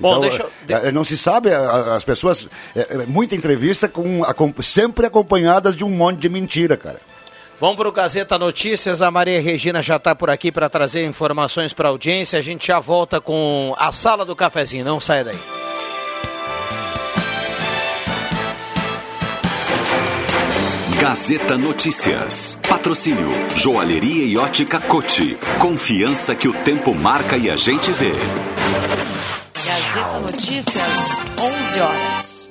[0.00, 2.48] Bom, Então, deixa eu- é, é, não se sabe, as pessoas.
[2.74, 4.22] é, muita entrevista com,
[4.62, 7.00] sempre acompanhadas de um monte de mentira, cara.
[7.60, 9.02] Vamos para o Gazeta Notícias.
[9.02, 12.38] A Maria Regina já está por aqui para trazer informações para a audiência.
[12.38, 14.82] A gente já volta com a sala do cafezinho.
[14.82, 15.38] Não saia daí.
[21.00, 22.58] Gazeta Notícias.
[22.68, 25.36] Patrocínio Joalheria e Ótica Cote.
[25.58, 28.12] Confiança que o tempo marca e a gente vê.
[30.22, 30.84] Notícias,
[31.38, 32.48] 11 horas.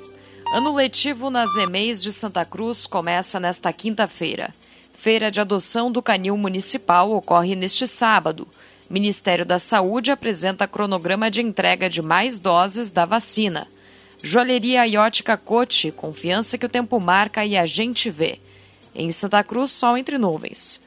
[0.53, 4.51] Ano letivo nas EMEIs de Santa Cruz começa nesta quinta-feira.
[4.93, 8.47] Feira de adoção do canil municipal ocorre neste sábado.
[8.89, 13.67] Ministério da Saúde apresenta cronograma de entrega de mais doses da vacina.
[14.23, 18.39] Joalheria e ótica Cote, confiança que o tempo marca e a gente vê.
[18.95, 20.81] Em Santa Cruz, sol entre nuvens.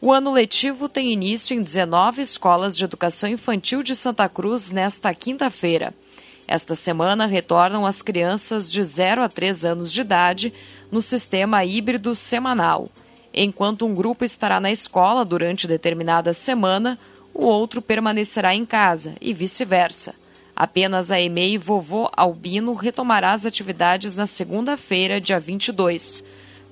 [0.00, 5.12] O ano letivo tem início em 19 escolas de educação infantil de Santa Cruz nesta
[5.12, 5.92] quinta-feira.
[6.50, 10.52] Esta semana retornam as crianças de 0 a 3 anos de idade
[10.90, 12.88] no sistema híbrido semanal.
[13.32, 16.98] Enquanto um grupo estará na escola durante determinada semana,
[17.32, 20.12] o outro permanecerá em casa e vice-versa.
[20.56, 26.24] Apenas a EMEI Vovô Albino retomará as atividades na segunda-feira, dia 22.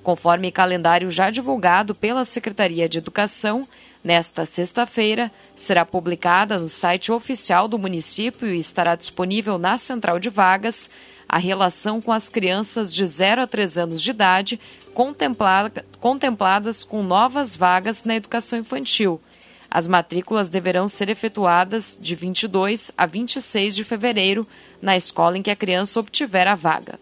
[0.03, 3.65] Conforme calendário já divulgado pela Secretaria de Educação,
[4.03, 10.29] nesta sexta-feira será publicada no site oficial do município e estará disponível na central de
[10.29, 10.89] vagas
[11.27, 14.59] a relação com as crianças de 0 a 3 anos de idade
[14.93, 19.21] contempla- contempladas com novas vagas na educação infantil.
[19.69, 24.47] As matrículas deverão ser efetuadas de 22 a 26 de fevereiro
[24.81, 26.99] na escola em que a criança obtiver a vaga.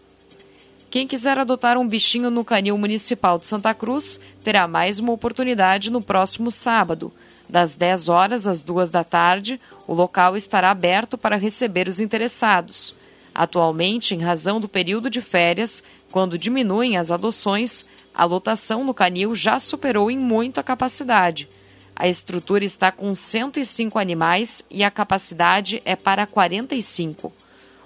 [0.90, 5.90] Quem quiser adotar um bichinho no canil municipal de Santa Cruz terá mais uma oportunidade
[5.90, 7.12] no próximo sábado.
[7.46, 12.94] Das 10 horas às 2 da tarde, o local estará aberto para receber os interessados.
[13.34, 19.34] Atualmente, em razão do período de férias, quando diminuem as adoções, a lotação no canil
[19.34, 21.48] já superou em muito a capacidade.
[21.94, 27.30] A estrutura está com 105 animais e a capacidade é para 45.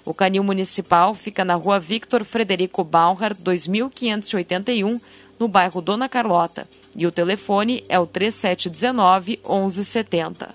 [0.05, 4.99] O canil municipal fica na rua Victor Frederico Baumhard, 2581,
[5.39, 10.53] no bairro Dona Carlota, e o telefone é o 3719 1170.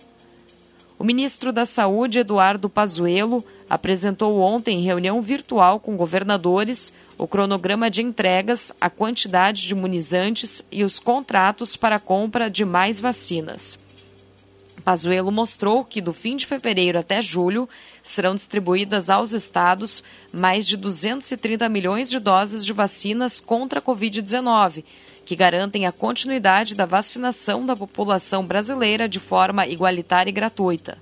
[0.99, 7.91] O ministro da Saúde, Eduardo Pazuello, apresentou ontem em reunião virtual com governadores o cronograma
[7.91, 13.79] de entregas, a quantidade de imunizantes e os contratos para a compra de mais vacinas.
[14.85, 17.69] Pazuello mostrou que do fim de fevereiro até julho
[18.09, 24.83] serão distribuídas aos estados mais de 230 milhões de doses de vacinas contra a Covid-19,
[25.27, 30.97] que garantem a continuidade da vacinação da população brasileira de forma igualitária e gratuita.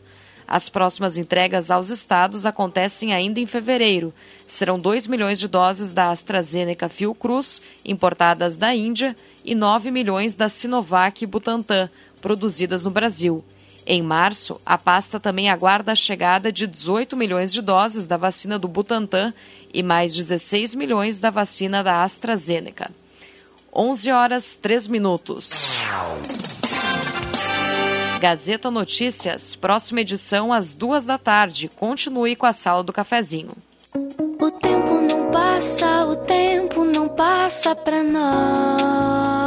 [0.48, 4.12] As próximas entregas aos estados acontecem ainda em fevereiro.
[4.48, 9.14] Serão 2 milhões de doses da AstraZeneca Fiocruz, importadas da Índia,
[9.44, 11.88] e 9 milhões da Sinovac Butantan,
[12.20, 13.44] produzidas no Brasil.
[13.86, 18.58] Em março, a pasta também aguarda a chegada de 18 milhões de doses da vacina
[18.58, 19.32] do Butantan
[19.72, 22.90] e mais 16 milhões da vacina da AstraZeneca.
[23.72, 25.68] 11 horas 3 minutos.
[28.20, 31.70] Gazeta Notícias, próxima edição às duas da tarde.
[31.76, 33.52] Continue com a sala do cafezinho.
[34.40, 39.46] O tempo não passa, o tempo não passa pra nós.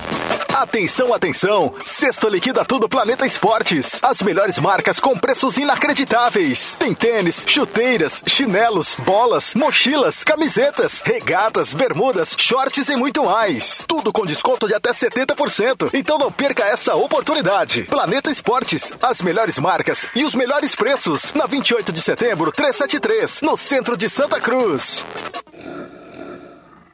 [0.61, 1.73] Atenção, atenção!
[1.83, 3.99] Sexto liquida tudo Planeta Esportes.
[4.03, 6.75] As melhores marcas com preços inacreditáveis.
[6.77, 13.83] Tem tênis, chuteiras, chinelos, bolas, mochilas, camisetas, regatas, bermudas, shorts e muito mais.
[13.87, 15.89] Tudo com desconto de até 70%.
[15.95, 17.85] Então não perca essa oportunidade.
[17.85, 21.33] Planeta Esportes, as melhores marcas e os melhores preços.
[21.33, 25.03] Na 28 de setembro, 373, no centro de Santa Cruz.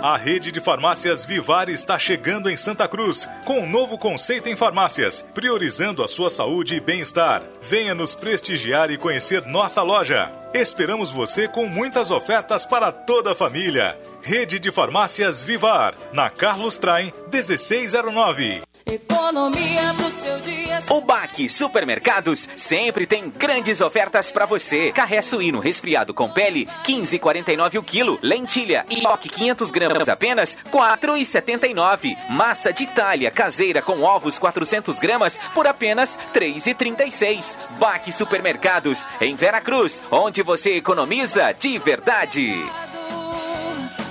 [0.00, 4.54] A rede de farmácias Vivar está chegando em Santa Cruz com um novo conceito em
[4.54, 7.42] farmácias, priorizando a sua saúde e bem-estar.
[7.60, 10.30] Venha nos prestigiar e conhecer nossa loja.
[10.54, 13.98] Esperamos você com muitas ofertas para toda a família.
[14.22, 18.67] Rede de farmácias Vivar, na Carlos Traem 1609.
[18.90, 20.82] Economia pro seu dia.
[20.88, 24.90] O Baque Supermercados sempre tem grandes ofertas para você.
[24.92, 28.18] Carré suíno resfriado com pele, 15,49 o quilo.
[28.22, 32.16] Lentilha e 500 gramas apenas, 4,79.
[32.30, 37.58] Massa de Itália caseira com ovos 400 gramas por apenas 3,36.
[37.78, 42.64] Baque Supermercados em Veracruz, onde você economiza de verdade.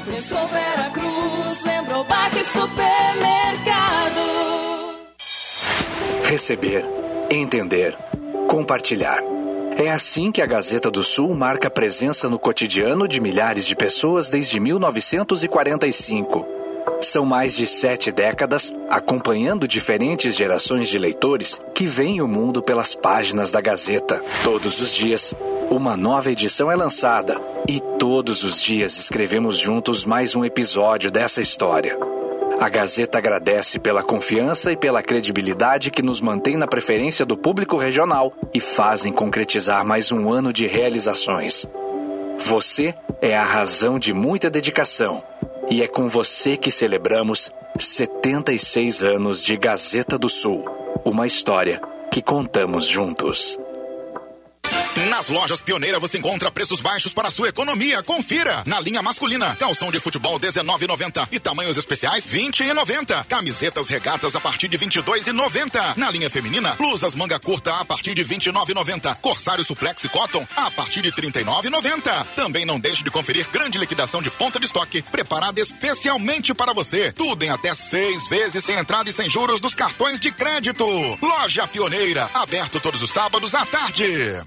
[0.06, 3.47] Pensou Vera Cruz, lembrou Baque Supermercado.
[6.28, 6.84] Receber,
[7.30, 7.98] entender,
[8.50, 9.24] compartilhar.
[9.78, 14.30] É assim que a Gazeta do Sul marca presença no cotidiano de milhares de pessoas
[14.30, 16.46] desde 1945.
[17.00, 22.94] São mais de sete décadas acompanhando diferentes gerações de leitores que veem o mundo pelas
[22.94, 24.22] páginas da Gazeta.
[24.44, 25.34] Todos os dias,
[25.70, 31.42] uma nova edição é lançada e todos os dias escrevemos juntos mais um episódio dessa
[31.42, 32.17] história.
[32.60, 37.78] A Gazeta agradece pela confiança e pela credibilidade que nos mantém na preferência do público
[37.78, 41.68] regional e fazem concretizar mais um ano de realizações.
[42.40, 45.24] Você é a razão de muita dedicação
[45.70, 50.66] e é com você que celebramos 76 anos de Gazeta do Sul,
[51.06, 51.80] uma história
[52.12, 53.60] que contamos juntos.
[55.06, 58.02] Nas lojas Pioneira você encontra preços baixos para sua economia.
[58.02, 58.64] Confira.
[58.66, 63.26] Na linha masculina, calção de futebol 19,90 e tamanhos especiais 20,90.
[63.26, 65.96] Camisetas regatas a partir de 22,90.
[65.96, 69.16] Na linha feminina, blusas manga curta a partir de 29,90.
[69.18, 72.26] Corsário suplex e cotton a partir de 39,90.
[72.36, 77.12] Também não deixe de conferir grande liquidação de ponta de estoque preparada especialmente para você.
[77.12, 80.86] Tudo em até seis vezes sem entrada e sem juros nos cartões de crédito.
[81.22, 84.42] Loja Pioneira, aberto todos os sábados à tarde.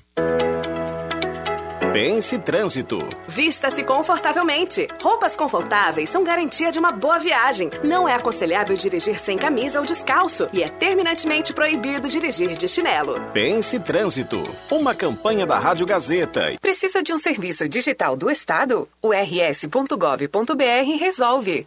[1.92, 2.98] Pense Trânsito.
[3.26, 4.86] Vista-se confortavelmente.
[5.02, 7.68] Roupas confortáveis são garantia de uma boa viagem.
[7.82, 13.20] Não é aconselhável dirigir sem camisa ou descalço e é terminantemente proibido dirigir de chinelo.
[13.32, 14.48] Pense Trânsito.
[14.70, 16.56] Uma campanha da Rádio Gazeta.
[16.60, 18.88] Precisa de um serviço digital do Estado?
[19.02, 21.66] O rs.gov.br resolve.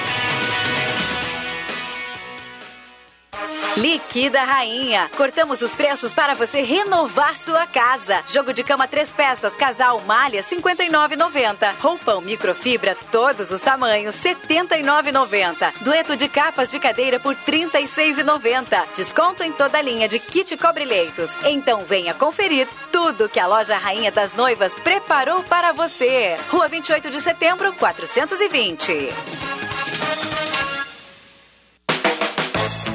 [3.77, 5.09] Liquida Rainha.
[5.15, 8.21] Cortamos os preços para você renovar sua casa.
[8.27, 11.75] Jogo de cama três peças, casal malha 59,90.
[11.79, 15.73] Roupão microfibra todos os tamanhos 79,90.
[15.81, 18.83] Dueto de capas de cadeira por 36,90.
[18.93, 21.31] Desconto em toda a linha de kit cobre-leitos.
[21.45, 26.35] Então venha conferir tudo que a loja Rainha das Noivas preparou para você.
[26.49, 29.70] Rua 28 de Setembro, 420.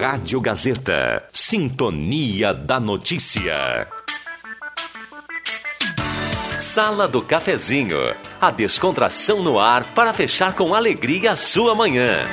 [0.00, 1.24] Rádio Gazeta.
[1.30, 3.86] Sintonia da Notícia.
[6.58, 7.98] Sala do Cafezinho.
[8.40, 12.24] A descontração no ar para fechar com alegria a sua manhã.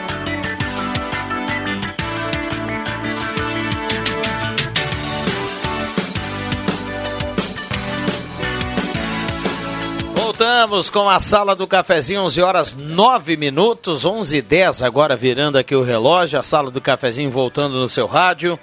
[10.38, 15.58] Voltamos com a sala do cafezinho, 11 horas 9 minutos, 11 e 10 agora virando
[15.58, 18.60] aqui o relógio, a sala do cafezinho voltando no seu rádio.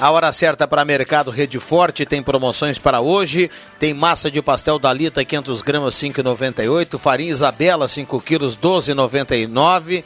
[0.00, 3.50] A hora certa para Mercado Rede Forte tem promoções para hoje.
[3.78, 10.02] Tem massa de pastel Dalita 500 gramas 5,98, farinha Isabela 5 quilos 12,99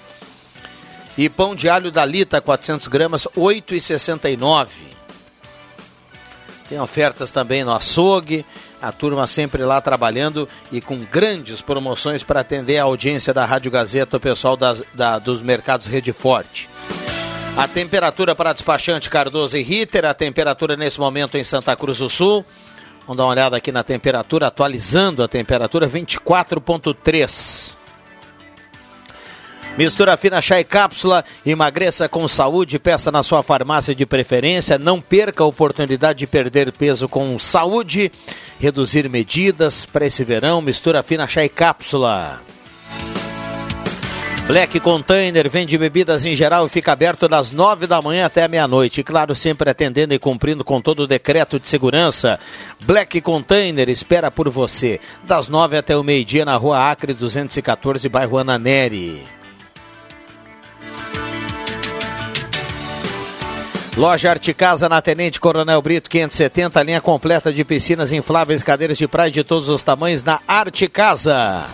[1.17, 4.67] e pão de alho Dalita 400 gramas 8,69.
[6.69, 8.45] Tem ofertas também no açougue,
[8.81, 13.71] a turma sempre lá trabalhando e com grandes promoções para atender a audiência da Rádio
[13.71, 16.69] Gazeta, o pessoal das, da, dos mercados Rede Forte.
[17.57, 22.11] A temperatura para despachante Cardoso e Ritter, a temperatura nesse momento em Santa Cruz do
[22.11, 22.45] Sul.
[23.01, 27.76] Vamos dar uma olhada aqui na temperatura, atualizando a temperatura 24,3.
[29.77, 34.79] Mistura fina chá e cápsula, emagreça com saúde, peça na sua farmácia de preferência.
[34.79, 38.11] Não perca a oportunidade de perder peso com saúde,
[38.59, 40.63] reduzir medidas para esse verão.
[40.63, 42.41] Mistura fina chá e cápsula.
[44.47, 49.03] Black Container vende bebidas em geral e fica aberto das nove da manhã até meia-noite.
[49.03, 52.41] Claro, sempre atendendo e cumprindo com todo o decreto de segurança.
[52.85, 55.01] Black Container espera por você.
[55.25, 59.36] Das nove até o meio-dia na rua Acre 214, bairro Ananeri.
[63.97, 69.09] Loja Arte Casa na Tenente Coronel Brito 570, linha completa de piscinas infláveis, cadeiras de
[69.09, 71.65] praia de todos os tamanhos na Arte Casa.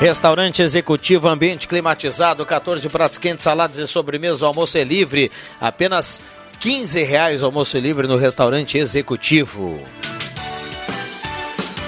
[0.00, 5.30] Restaurante executivo, ambiente climatizado, 14 pratos quentes, saladas e sobremesas, o almoço é livre,
[5.60, 6.20] apenas
[6.58, 9.80] 15 reais o almoço é livre no restaurante executivo.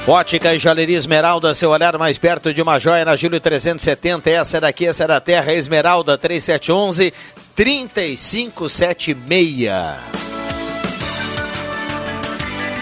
[0.06, 4.30] Ótica e Joalheria Esmeralda, seu olhar mais perto de uma joia na Júlio 370.
[4.30, 7.12] Essa é daqui, essa é da Terra, Esmeralda 3711
[7.56, 9.70] 3576.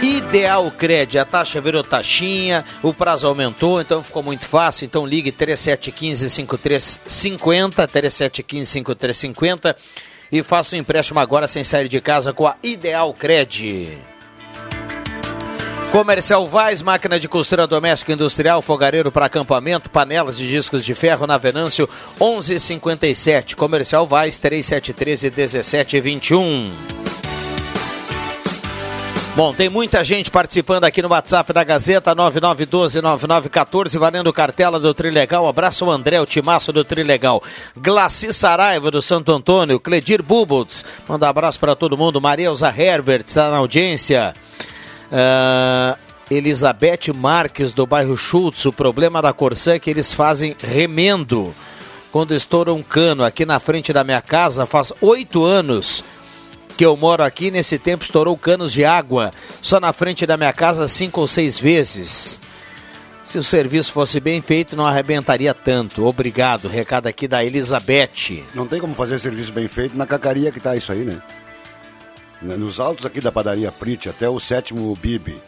[0.03, 4.85] Ideal Cred, a taxa virou taxinha, o prazo aumentou, então ficou muito fácil.
[4.85, 9.77] Então ligue 3715-5350, 3715-5350
[10.33, 14.14] e faça o um empréstimo agora sem sair de casa com a Ideal Cred.
[15.95, 21.25] Comercial Vaz, máquina de costura doméstica industrial, fogareiro para acampamento, panelas de discos de ferro
[21.25, 21.89] na Venâncio
[22.21, 23.55] 1157.
[23.55, 26.73] Comercial Vaz 3713 1721.
[29.37, 35.47] Bom, tem muita gente participando aqui no WhatsApp da Gazeta 99129914, valendo cartela do Trilegal.
[35.47, 37.41] Abraço o André, o Timaço do Trilegal.
[37.77, 42.21] Glaci Saraiva do Santo Antônio, Cledir Bubbles, manda abraço para todo mundo.
[42.21, 44.35] Maria Herbert está na audiência.
[45.11, 45.99] Uh,
[46.31, 48.65] Elizabeth Marques, do bairro Schultz.
[48.65, 51.55] O problema da Corsã é que eles fazem remendo
[52.11, 54.67] quando estoura um cano aqui na frente da minha casa.
[54.67, 56.03] Faz oito anos
[56.77, 57.51] que eu moro aqui.
[57.51, 59.33] Nesse tempo estourou canos de água
[59.63, 62.41] só na frente da minha casa cinco ou seis vezes.
[63.25, 66.07] Se o serviço fosse bem feito, não arrebentaria tanto.
[66.07, 66.69] Obrigado.
[66.69, 68.45] Recado aqui da Elizabeth.
[68.55, 71.21] Não tem como fazer serviço bem feito na cacaria que tá isso aí, né?
[72.45, 75.41] Nos altos aqui da padaria Prit, até o sétimo Bibi,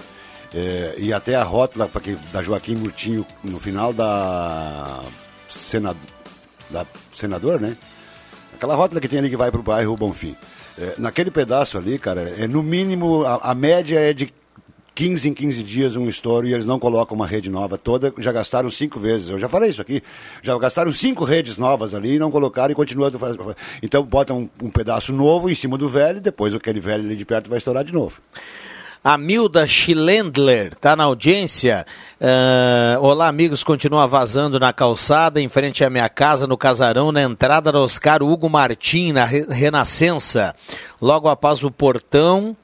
[0.55, 5.03] é, e até a rótula que, da Joaquim Murtinho, no final da,
[5.49, 5.99] senado,
[6.71, 7.77] da Senador, né?
[8.55, 10.35] Aquela rótula que tem ali que vai pro bairro Bonfim.
[10.79, 14.33] É, naquele pedaço ali, cara, é no mínimo, a, a média é de
[14.97, 18.33] 15 em 15 dias um estouro e eles não colocam uma rede nova toda, já
[18.33, 19.29] gastaram cinco vezes.
[19.29, 20.03] Eu já falei isso aqui.
[20.43, 23.11] Já gastaram cinco redes novas ali e não colocaram e continuam.
[23.83, 27.15] Então botam um, um, pedaço novo em cima do velho e depois aquele velho ali
[27.15, 28.23] de perto vai estourar de novo.
[29.05, 31.87] A Milda Schilendler está na audiência.
[32.19, 33.63] Uh, olá, amigos.
[33.63, 38.23] Continua vazando na calçada, em frente à minha casa, no casarão, na entrada do Oscar
[38.23, 40.57] Hugo Martim, na Renascença.
[41.01, 42.57] Logo após o portão,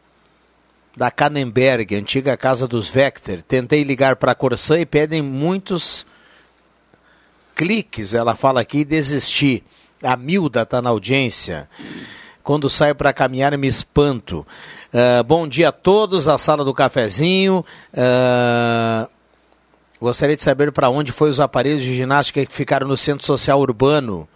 [0.97, 3.43] da Kannenberg, antiga casa dos Vector.
[3.43, 6.07] Tentei ligar para a Corsã e pedem muitos
[7.55, 9.63] cliques, ela fala aqui, desisti.
[10.03, 11.69] A Milda está na audiência.
[12.43, 14.45] Quando saio para caminhar me espanto.
[14.93, 17.65] Uh, bom dia a todos, a sala do cafezinho.
[17.95, 19.09] Uh,
[20.01, 23.61] gostaria de saber para onde foi os aparelhos de ginástica que ficaram no Centro Social
[23.61, 24.29] Urbano.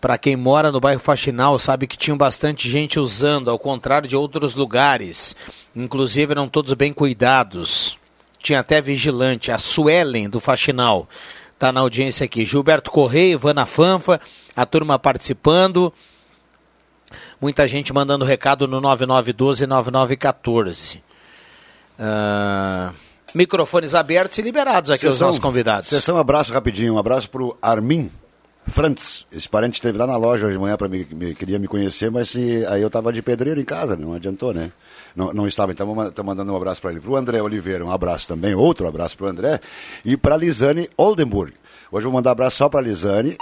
[0.00, 4.16] Para quem mora no bairro Faxinal, sabe que tinha bastante gente usando, ao contrário de
[4.16, 5.36] outros lugares.
[5.74, 7.98] Inclusive eram todos bem cuidados.
[8.38, 11.08] Tinha até vigilante, a Suelen do Faxinal.
[11.54, 12.46] Está na audiência aqui.
[12.46, 14.18] Gilberto Correia, Ivana Fanfa,
[14.56, 15.92] a turma participando.
[17.40, 21.00] Muita gente mandando recado no 9912-9914.
[21.98, 22.94] Uh,
[23.34, 25.88] microfones abertos e liberados aqui os nossos convidados.
[25.88, 26.94] Sessão, abraço rapidinho.
[26.94, 28.10] Um abraço para o Armin
[28.70, 31.66] Frantz, esse parente esteve lá na loja hoje de manhã para me, me, queria me
[31.66, 34.70] conhecer, mas se, aí eu estava de pedreiro em casa, não adiantou, né?
[35.14, 37.00] Não, não estava, então estou mandando um abraço para ele.
[37.00, 39.60] Para o André Oliveira, um abraço também, outro abraço para o André,
[40.04, 41.52] e para Lisane Oldenburg.
[41.90, 43.36] Hoje eu vou mandar abraço só para Lisane,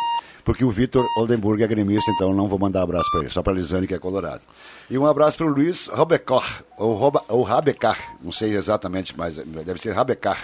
[0.44, 3.52] porque o Vitor Oldenburg é gremista, então não vou mandar abraço para ele, só para
[3.52, 4.44] Lisane, que é colorado.
[4.88, 6.44] E um abraço para o Luiz Robecor,
[6.78, 10.38] ou, ou Rabecar, não sei exatamente, mas deve ser Rabecar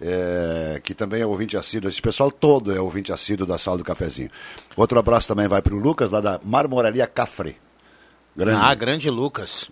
[0.00, 1.88] é, que também é ouvinte assíduo.
[1.88, 4.30] Esse pessoal todo é ouvinte assíduo da sala do cafezinho.
[4.76, 7.56] Outro abraço também vai para o Lucas, lá da Marmoraria Cafre.
[8.36, 8.60] Grande.
[8.62, 9.70] Ah, grande Lucas.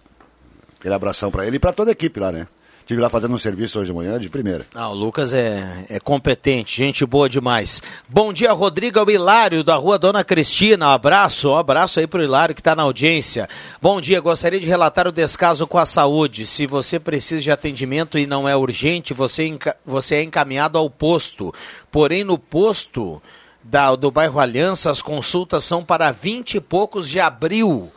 [0.79, 2.47] Aquele abração para ele e para toda a equipe lá, né?
[2.93, 4.67] Estive lá fazendo um serviço hoje de manhã de primeira.
[4.75, 7.81] Ah, o Lucas é, é competente, gente boa demais.
[8.07, 10.89] Bom dia, Rodrigo é Hilário, da rua Dona Cristina.
[10.89, 13.49] Um abraço, um abraço aí pro Hilário que está na audiência.
[13.81, 16.45] Bom dia, gostaria de relatar o descaso com a saúde.
[16.45, 21.51] Se você precisa de atendimento e não é urgente, você, você é encaminhado ao posto.
[21.91, 23.23] Porém, no posto
[23.65, 27.91] da, do bairro Aliança, as consultas são para 20 e poucos de abril.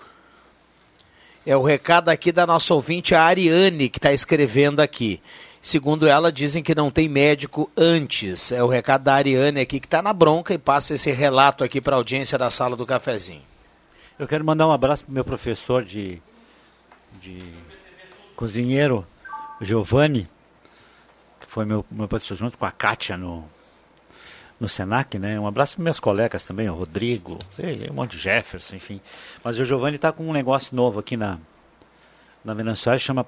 [1.45, 5.21] É o recado aqui da nossa ouvinte, a Ariane, que está escrevendo aqui.
[5.61, 8.51] Segundo ela, dizem que não tem médico antes.
[8.51, 11.79] É o recado da Ariane aqui, que está na bronca e passa esse relato aqui
[11.79, 13.43] para a audiência da sala do cafezinho.
[14.17, 16.21] Eu quero mandar um abraço para o meu professor de,
[17.21, 17.53] de
[18.35, 19.05] cozinheiro,
[19.61, 20.27] Giovanni,
[21.39, 23.47] que foi meu, meu professor junto com a Kátia no,
[24.59, 25.39] no Senac, né?
[25.39, 27.37] Um abraço para meus colegas também, o Rodrigo,
[27.89, 29.01] um monte de Jefferson, enfim.
[29.43, 31.37] Mas o Giovanni está com um negócio novo aqui na,
[32.43, 33.25] na Venezuela, chama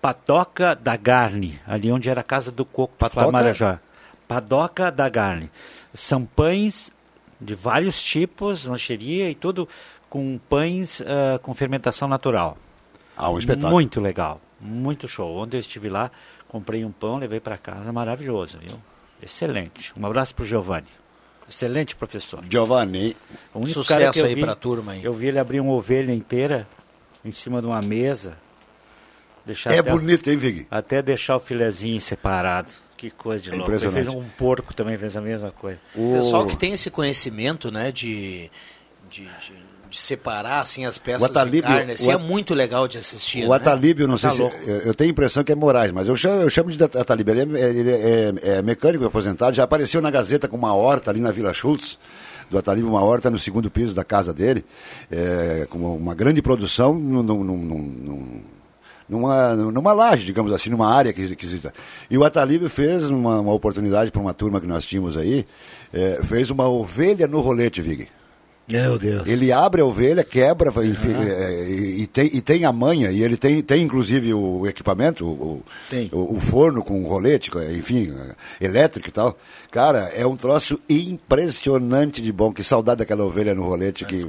[0.00, 3.30] Padoca da Garne, ali onde era a casa do Coco, Padoca?
[3.30, 3.80] Marajá.
[4.26, 5.50] Padoca da Garne.
[5.94, 6.90] São pães
[7.40, 9.68] de vários tipos, lancheria e tudo,
[10.08, 12.56] com pães uh, com fermentação natural.
[13.16, 13.72] Ah, um espetáculo.
[13.72, 15.36] Muito legal, muito show.
[15.36, 16.10] Ontem eu estive lá,
[16.48, 18.78] Comprei um pão, levei para casa, maravilhoso, viu?
[19.26, 19.92] Excelente.
[19.98, 20.86] Um abraço pro Giovanni.
[21.48, 22.42] Excelente professor.
[22.48, 23.16] Giovanni.
[23.52, 25.04] O único Sucesso cara que eu aí vi, pra turma aí.
[25.04, 26.66] Eu vi ele abrir uma ovelha inteira
[27.24, 28.36] em cima de uma mesa.
[29.44, 30.66] Deixar É até- bonito, hein, Vig?
[30.70, 32.68] Até deixar o filezinho separado.
[32.96, 33.70] Que coisa de É louco.
[33.70, 34.26] Ele fez impressionante.
[34.26, 35.78] um porco também, fez a mesma coisa.
[35.94, 38.50] O pessoal que tem esse conhecimento, né, de,
[39.10, 39.65] de, de-
[39.96, 42.86] de separar assim as peças O Atalíbio- de carne, assim, o é At- muito legal
[42.86, 43.44] de assistir.
[43.46, 43.56] O né?
[43.56, 44.42] Atalíbio, não sei Tá se.
[44.42, 44.56] louco.
[44.66, 47.32] Eu, eu tenho a impressão que é Moraes, mas eu chamo, eu chamo de Atalíbio.
[47.34, 51.18] Ele, é, ele é- é mecânico aposentado, já apareceu na Gazeta com uma horta ali
[51.20, 51.98] na Vila Schultz.
[52.50, 54.64] Do Atalíbio, uma horta no segundo piso da casa dele,
[55.10, 58.40] é, com uma grande produção num- num- num-
[59.08, 61.68] numa, numa laje, digamos assim, numa área que, que existe.
[62.10, 65.44] E o Atalíbio fez uma, uma oportunidade para uma turma que nós tínhamos aí,
[65.92, 68.08] é, fez uma ovelha no rolete, Vig.
[68.70, 69.28] Meu Deus.
[69.28, 73.36] Ele abre a ovelha, quebra é, e, e tem, e tem a manha, e ele
[73.36, 75.62] tem, tem inclusive o equipamento, o,
[76.12, 78.12] o, o forno com rolete, com, enfim,
[78.60, 79.38] é, elétrico e tal.
[79.76, 82.50] Cara, é um troço impressionante de bom.
[82.50, 84.06] Que saudade daquela ovelha no rolete.
[84.06, 84.26] Que,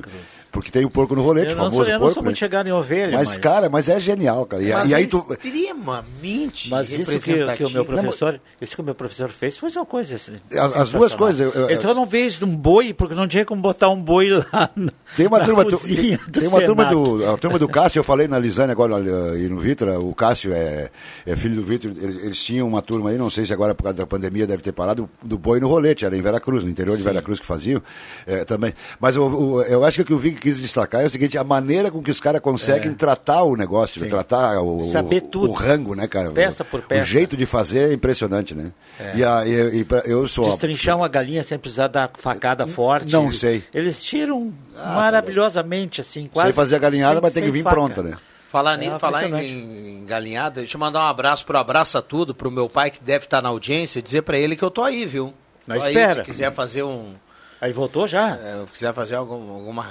[0.51, 2.05] porque tem o porco no rolete, Eu não famoso sou, eu porco.
[2.07, 2.39] não sou muito né?
[2.39, 3.37] chegado em ovelha, mas, mas...
[3.37, 4.63] cara, mas é genial, cara.
[4.63, 5.25] E, Mas e aí é tu.
[5.29, 9.69] extremamente Mas isso que, que o meu professor, isso que o meu professor fez foi
[9.71, 12.93] uma coisa assim, As- as duas coisas, eu- eu- Então eu não vejo um boi,
[12.93, 16.17] porque não tinha como botar um boi lá na, Tem uma na turma, do, cozinha
[16.17, 18.95] tem, do tem uma turma do, a turma do Cássio, eu falei na Lisane agora
[19.37, 20.89] e no Vitra, o Cássio é,
[21.25, 23.83] é filho do Vitor, eles, eles tinham uma turma aí, não sei se agora por
[23.83, 26.97] causa da pandemia deve ter parado, do boi no rolete, era em Veracruz, no interior
[26.97, 27.81] de Veracruz que faziam
[28.25, 28.73] eh, também.
[28.99, 31.37] Mas o- o- eu acho que o que o Vig quis destacar é o seguinte,
[31.37, 32.95] a maneira com que os caras conseguem É.
[32.95, 34.07] tratar o negócio, Sim.
[34.09, 35.49] tratar o, Saber tudo.
[35.49, 36.31] o rango, né, cara?
[36.31, 37.03] Peça por peça.
[37.03, 38.71] O jeito de fazer é impressionante, né?
[38.99, 39.17] É.
[39.17, 40.45] E, a, e, e pra- eu sou...
[40.45, 43.11] Destrinchar uma galinha sem precisar dar facada forte.
[43.11, 43.63] Não sei.
[43.73, 46.47] Eles tiram maravilhosamente, assim, quase.
[46.47, 47.75] Sei fazer a galinhada, sem- mas tem que vir faca.
[47.75, 48.15] pronta, né?
[48.57, 52.49] Falar, É falar em, em galinhada, deixa eu mandar um abraço pro Abraça Tudo, pro
[52.51, 55.33] meu pai que deve estar na audiência, dizer pra ele que eu tô aí, viu?
[55.65, 56.21] Na Tô aí, espera.
[56.23, 57.13] se quiser fazer um.
[57.59, 58.35] Aí voltou já?
[58.35, 59.85] É, se quiser fazer algum- alguma.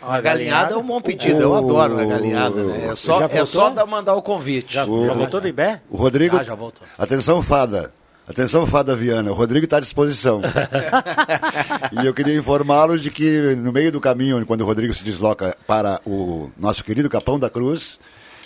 [0.00, 0.74] Uma, galinhada galinhada?
[0.74, 2.88] é um bom pedido, eu O- adoro uma galinhada, né?
[2.92, 4.72] É só, é só dar- mandar o convite.
[4.74, 5.80] Já, já voltou do Ibé?
[5.90, 6.36] O Rodrigo.
[6.36, 6.86] Ah, já voltou.
[6.96, 7.92] Atenção, fada.
[8.28, 9.30] Atenção, fada Viana.
[9.30, 10.42] O Rodrigo está à disposição.
[12.02, 15.56] e eu queria informá-lo de que no meio do caminho, quando o Rodrigo se desloca
[15.66, 17.98] para o nosso querido Capão da Cruz,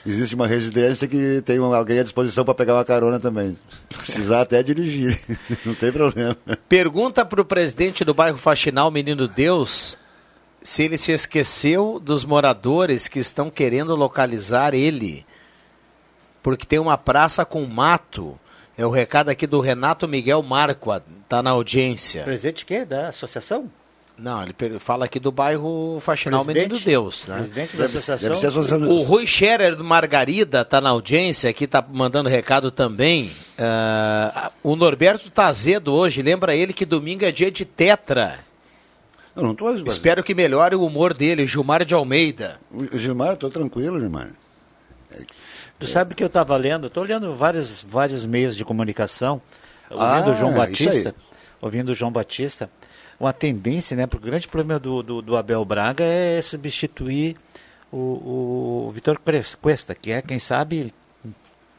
[0.07, 3.59] existe uma residência que tem alguém à disposição para pegar uma carona também.
[3.89, 5.19] Precisar até dirigir.
[5.67, 6.37] Não tem problema.
[6.69, 9.99] Pergunta pro presidente do bairro Faxinal, Menino Deus,
[10.63, 15.27] se ele se esqueceu dos moradores que estão querendo localizar ele.
[16.41, 18.39] Porque tem uma praça com mato.
[18.77, 22.23] É o recado aqui do Renato Miguel Marqua, tá na audiência.
[22.25, 22.85] Presidente que?
[22.85, 23.71] Da associação?
[24.17, 26.69] Não, ele fala aqui do bairro Faxinal Presidente?
[26.69, 27.27] Menino Deus.
[27.27, 27.37] Né?
[27.37, 28.83] Presidente da associação?
[28.89, 33.31] O Rui Scherer do Margarida está na audiência, aqui está mandando recado também.
[33.59, 38.39] Ah, o Norberto Tazedo hoje, lembra ele que domingo é dia de tetra.
[39.35, 42.61] Eu não tô, Espero que melhore o humor dele, Gilmar de Almeida.
[42.71, 44.31] O Gilmar, estou tranquilo, Gilmar.
[45.83, 49.43] Tu sabe que eu estava lendo, estou lendo vários, vários meios de comunicação,
[49.91, 51.13] ouvindo o João Ah, Batista,
[51.61, 52.71] ouvindo o João Batista,
[53.19, 54.07] uma tendência, né?
[54.07, 57.37] Porque o grande problema do, do, do Abel Braga é substituir
[57.91, 59.21] o, o Vitor
[59.61, 60.95] Cuesta, que é, quem sabe,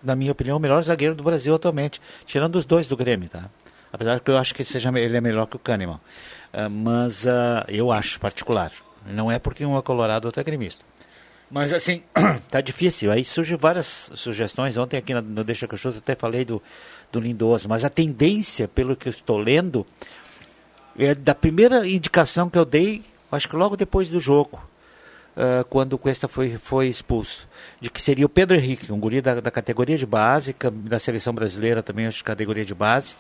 [0.04, 3.50] na minha opinião, o melhor zagueiro do Brasil atualmente, tirando os dois do Grêmio, tá?
[3.94, 6.02] Apesar que eu acho que seja, ele é melhor que o Kahneman.
[6.52, 8.74] Ah, mas ah, eu acho particular.
[9.06, 10.84] Não é porque um é colorado, outro é gremista.
[11.54, 12.02] Mas assim,
[12.50, 13.12] tá difícil.
[13.12, 14.76] Aí surgem várias sugestões.
[14.76, 16.60] Ontem aqui no, Deixa que eu chuto, até falei do,
[17.12, 17.70] do Lindoso.
[17.70, 19.86] Mas a tendência, pelo que eu estou lendo,
[20.98, 24.68] é da primeira indicação que eu dei, acho que logo depois do jogo,
[25.38, 27.48] ah, quando o Cuesta foi, foi expulso,
[27.80, 31.36] de que seria o Pedro Henrique, um guri da, da categoria de base, da seleção
[31.36, 33.16] brasileira também, acho que categoria de base.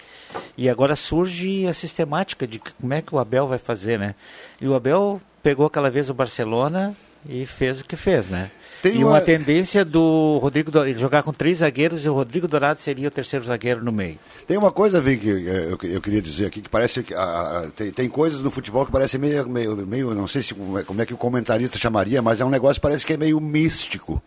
[0.57, 4.15] E agora surge a sistemática de como é que o Abel vai fazer, né?
[4.59, 6.97] E o Abel pegou aquela vez o Barcelona
[7.27, 8.49] e fez o que fez, né?
[8.81, 9.11] Tem e uma...
[9.13, 13.11] uma- tendência do Rodrigo Dourado, jogar com três zagueiros e o Rodrigo Dourado seria o
[13.11, 14.19] terceiro zagueiro no meio.
[14.45, 17.91] Tem uma coisa, Vic, que eu, eu queria dizer aqui, que parece que ah, tem,
[17.91, 21.01] tem coisas no futebol que parecem meio, meio, meio, não sei se, como é- como
[21.01, 24.21] é que o comentarista chamaria, mas é um negócio que parece que é meio místico.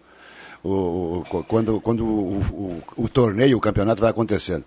[0.64, 4.64] O, o- quando quando o, o- torneio, o campeonato vai acontecendo.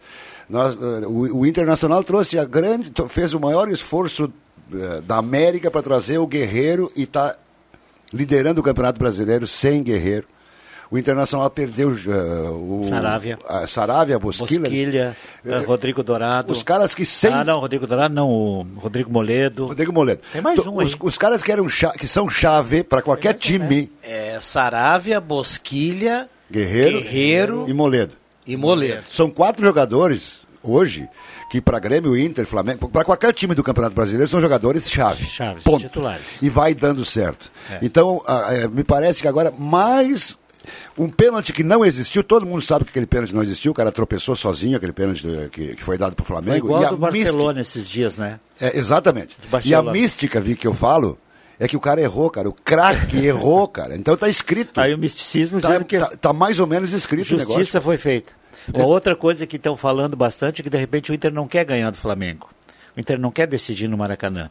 [0.48, 4.32] Nós, eh, o, Internacional trouxe a grande, fez o maior esforço
[4.74, 7.36] eh, da América para trazer o Guerreiro e está
[8.14, 10.28] liderando o Campeonato Brasileiro sem Guerreiro.
[10.92, 13.38] O Internacional perdeu eh, o Saravia.
[13.48, 14.62] a Saravia, Bosquilha.
[14.62, 16.52] Bosquilha, eh, Rodrigo Dourado.
[16.52, 19.68] Os caras que sem Ah, não, Rodrigo Dourado não, o Rodrigo Moledo.
[19.68, 20.22] Rodrigo Moledo.
[20.34, 20.88] Tem mais Então, um aí.
[20.88, 27.02] os, os caras que, eram que são chave para qualquer time, É Saravia, Bosquilha, Guerreiro,
[27.02, 28.16] Guerreiro e Moledo.
[28.48, 29.04] E Moledo.
[29.12, 31.08] São quatro jogadores hoje
[31.50, 35.26] que para Grêmio, Inter, Flamengo, para qualquer time do Campeonato Brasileiro são jogadores chave.
[35.26, 35.82] Chaves, Ponto.
[35.82, 36.24] titulares.
[36.42, 37.52] E vai dando certo.
[37.72, 37.80] É.
[37.82, 40.38] Então, é, me parece que agora mais
[40.98, 43.92] um pênalti que não existiu, todo mundo sabe que aquele pênalti não existiu, o cara
[43.92, 46.68] tropeçou sozinho, aquele pênalti que, que foi dado para o Foi Flamengo.
[46.68, 48.40] igual e do a Barcelona esses dias, né?
[48.60, 49.36] é, exatamente.
[49.66, 51.18] E a mística, Vi, que eu falo,
[51.60, 52.48] é que o cara errou, cara.
[52.48, 53.96] O craque errou, cara.
[53.96, 54.80] Então tá escrito.
[54.80, 57.82] Aí o misticismo tá, que tá, tá mais ou menos escrito o justiça negócio.
[57.82, 58.39] foi feita.
[58.74, 61.66] Uma outra coisa que estão falando bastante é que de repente o Inter não quer
[61.66, 62.50] ganhar do Flamengo.
[62.96, 64.50] O Inter não quer decidir no Maracanã.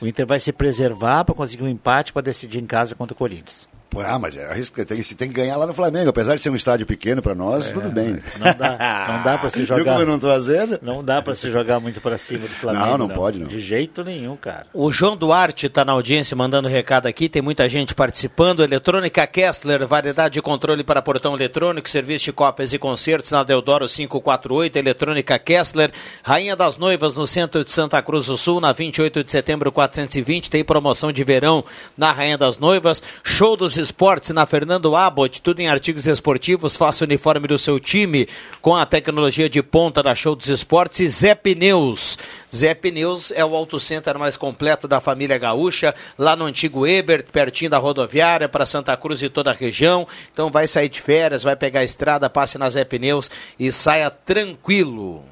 [0.00, 3.16] O Inter vai se preservar para conseguir um empate para decidir em casa contra o
[3.16, 3.68] Corinthians.
[3.90, 6.10] Pô, Ah, mas é arrisco, tem, se tem que ganhar lá no Flamengo.
[6.10, 8.20] Apesar de ser um estádio pequeno para nós, tudo bem.
[8.38, 9.84] Não dá, não dá para se Viu jogar.
[9.84, 10.78] como eu não tô fazendo?
[10.82, 12.86] Não dá para se jogar muito para cima do Flamengo.
[12.86, 13.46] Não, não pode, não.
[13.46, 14.66] De jeito nenhum, cara.
[14.74, 18.62] O João Duarte está na audiência mandando recado aqui, tem muita gente participando.
[18.62, 23.88] Eletrônica Kessler, variedade de controle para portão eletrônico, serviço de cópias e concertos na Deodoro
[23.88, 24.76] 548.
[24.76, 25.90] Eletrônica Kessler,
[26.22, 30.50] Rainha das Noivas no centro de Santa Cruz do Sul, na 28 de setembro 420.
[30.50, 31.64] Tem promoção de verão
[31.96, 33.02] na Rainha das Noivas.
[33.24, 36.76] Show dos Esportes na Fernando Abbott, tudo em artigos esportivos.
[36.76, 38.28] Faça o uniforme do seu time
[38.60, 42.18] com a tecnologia de ponta da Show dos Esportes e Zé Pneus.
[42.54, 47.26] Zé Pneus é o auto center mais completo da família gaúcha, lá no antigo Ebert,
[47.32, 50.06] pertinho da rodoviária, para Santa Cruz e toda a região.
[50.32, 54.10] Então vai sair de férias, vai pegar a estrada, passe na Zé Pneus e saia
[54.10, 55.24] tranquilo.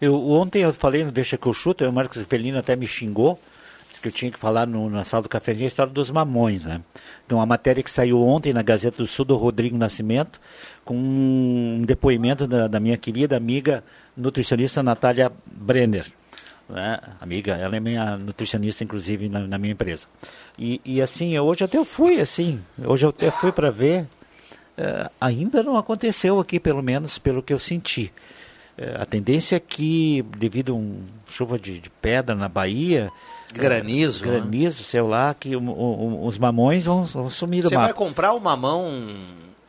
[0.00, 3.38] Eu, ontem eu falei Deixa que eu chuto, o Marcos Felino até me xingou,
[4.00, 6.80] que eu tinha que falar no, na sala do cafezinho a história dos mamões, né?
[7.28, 10.40] Tem uma matéria que saiu ontem na Gazeta do Sul do Rodrigo Nascimento,
[10.84, 13.84] com um depoimento da, da minha querida amiga
[14.16, 16.06] nutricionista Natália Brenner.
[16.68, 16.98] Né?
[17.20, 20.06] Amiga, ela é minha nutricionista, inclusive, na, na minha empresa.
[20.58, 24.06] E, e assim, hoje até eu fui, assim, hoje eu até fui para ver,
[24.78, 28.12] eh, ainda não aconteceu aqui, pelo menos pelo que eu senti.
[28.78, 33.10] Eh, a tendência é que, devido a um chuva de, de pedra na Bahia,
[33.52, 34.38] Granizo, eh, né?
[34.38, 38.88] granizo, sei lá, que os mamões vão, vão sumir do Você vai comprar o mamão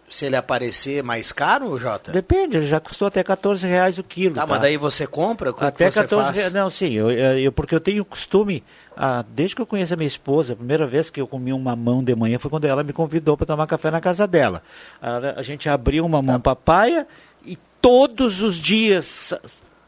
[0.09, 2.11] se ele aparecer mais caro, Jota?
[2.11, 4.35] Depende, ele já custou até 14 reais o quilo.
[4.35, 5.53] Tá, mas daí você compra?
[5.53, 6.37] Como Até que você 14 faz?
[6.37, 6.53] reais.
[6.53, 8.61] Não, sim, eu, eu- porque eu tenho costume,
[8.95, 11.59] ah, desde que eu conheço a minha esposa, a primeira vez que eu comi um
[11.59, 14.61] mamão de manhã foi quando ela me convidou para tomar café na casa dela.
[15.01, 16.55] A, a gente abriu um mamão Tá.
[16.55, 17.07] papaya
[17.45, 19.33] e todos os dias,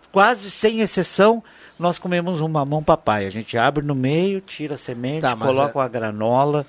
[0.10, 1.44] quase sem exceção,
[1.84, 3.28] nós comemos um mamão papaya.
[3.28, 6.66] A gente abre no meio, tira a semente, Tá, coloca é- uma granola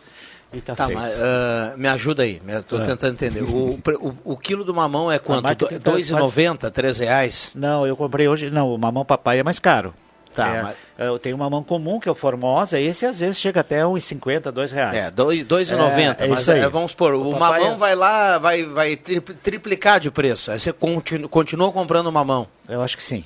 [0.52, 1.00] e tá, Tá, feito.
[1.00, 2.84] mas ah, me ajuda aí, tô Ah.
[2.84, 3.42] tentando entender.
[3.42, 5.44] O, o, o quilo do mamão é quanto?
[5.44, 7.52] tá, R$2,90, 3 reais?
[7.54, 8.50] Não, eu comprei hoje.
[8.50, 9.94] Não, o mamão papai é mais caro.
[10.34, 13.38] Tá, É, mas- Eu tenho o mamão comum, que é o Formosa, esse às vezes
[13.38, 14.94] chega até R$ 1,50, R$ reais.
[14.96, 17.94] É, dois- R$2,90, É, é mas é, vamos supor, o, O papai mamão é- vai
[17.94, 20.50] lá, vai, vai tri- triplicar de preço.
[20.50, 22.48] Aí você continu, continua comprando mamão.
[22.68, 23.24] Eu acho que sim.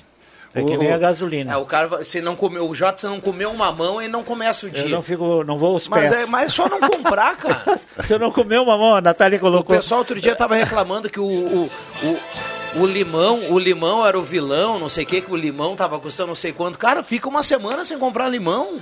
[0.53, 1.53] É que nem a gasolina.
[1.53, 4.23] É, o cara, se não comeu, o Jota, se não comeu um mamão, ele não
[4.23, 4.85] começa o dia.
[4.85, 6.23] Eu não fico, não vou mas, pés.
[6.23, 7.79] é, mas é só não comprar, cara.
[8.09, 9.75] Eu não comer o mamão, a Natália O colocou.
[9.75, 11.71] pessoal outro dia tava reclamando que o, o,
[12.03, 15.75] o, o limão, o limão era o vilão, não sei o que, que o limão
[15.75, 16.77] tava custando não sei quanto.
[16.79, 18.79] Cara, fica uma semana sem comprar limão.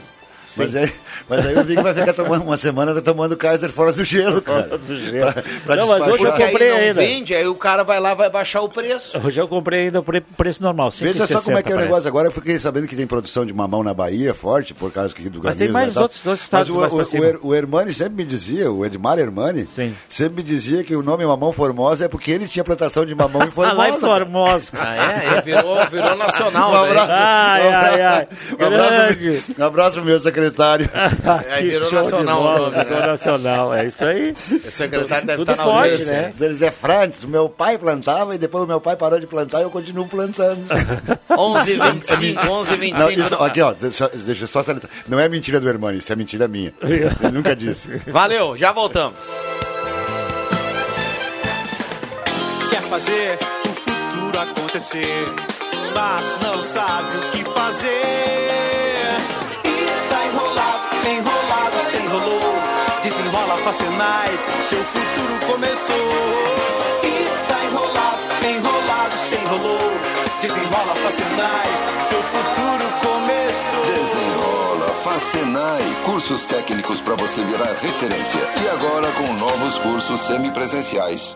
[0.58, 0.91] Mas aí,
[1.30, 4.41] mas aí o Vig vai ficar tomando uma semana tá tomando Kaiser fora do gelo,
[4.41, 4.78] cara.
[4.78, 5.32] do gelo.
[5.34, 7.01] Pra, pra Não, mas hoje eu comprei aí ainda.
[7.01, 9.18] vende, aí o cara vai lá vai baixar o preço.
[9.24, 10.89] Hoje eu comprei ainda o pre- preço normal.
[10.91, 11.89] Veja só 5,60 como é que é o parece.
[11.89, 12.08] negócio.
[12.08, 15.30] Agora eu fiquei sabendo que tem produção de mamão na Bahia forte, por causa que
[15.30, 17.93] do Mas tem mais outros- outros estados Mas o, mais o, o, Er- o Hermani
[17.93, 19.68] sempre me dizia, o Edmar Hermani,
[20.10, 23.43] sempre me dizia que o nome Mamão Formosa é porque ele tinha plantação de mamão
[23.43, 23.68] em Formosa.
[23.68, 24.72] Ah, lá em Formosa.
[24.80, 25.28] Ah, é?
[25.28, 26.72] Ele virou, virou nacional.
[26.72, 27.12] Um abraço.
[27.12, 28.28] Ai, um abraço, ai, ai.
[28.60, 30.47] Um abraço, um abraço meu secretário.
[31.50, 32.84] Aí Que virou show de nacional o bola, nome, né?
[32.86, 34.32] virou nacional, é isso aí.
[34.68, 36.14] O secretário deve Tudo estar na pode, audiência.
[36.14, 36.34] né?
[36.39, 39.60] Eles é Frantz, o meu pai plantava e depois o meu pai parou de plantar
[39.60, 40.62] e eu continuo plantando.
[41.30, 43.00] 11 25, 11 25.
[43.00, 44.89] Não, isso, aqui, ó, deixa, deixa eu só salientar.
[45.08, 46.74] Não é mentira do Hermani, isso é mentira minha.
[46.82, 47.89] Ele nunca disse.
[48.08, 49.18] Valeu, já voltamos.
[52.70, 55.26] Quer fazer o futuro acontecer,
[55.93, 58.66] mas não sabe o que fazer.
[63.68, 64.30] Facenai,
[64.70, 66.09] seu futuro começou.
[67.03, 69.91] E tá enrolado, enrolado, se enrolou.
[70.41, 71.68] Desenrola Facenai,
[72.07, 73.86] seu futuro começou.
[73.93, 78.39] Desenrola, Facenai, cursos técnicos para você virar referência.
[78.63, 81.36] E agora com novos cursos semipresenciais.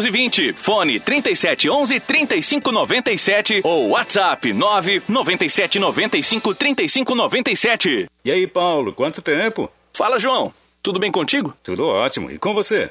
[0.00, 0.54] 999-100-320.
[0.54, 8.08] Fone 3711-3597 ou WhatsApp 9 97 95 997953597.
[8.24, 9.70] E aí, Paulo, quanto tempo?
[9.92, 10.52] Fala, João.
[10.82, 11.54] Tudo bem contigo?
[11.62, 12.30] Tudo ótimo.
[12.30, 12.90] E com você?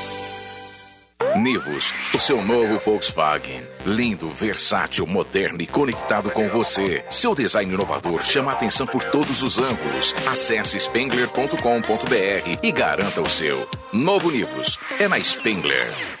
[1.37, 3.63] Nivus, o seu novo Volkswagen.
[3.85, 7.03] Lindo, versátil, moderno e conectado com você.
[7.09, 10.13] Seu design inovador chama a atenção por todos os ângulos.
[10.27, 13.67] Acesse spengler.com.br e garanta o seu.
[13.91, 16.20] Novo Nivus é na Spengler.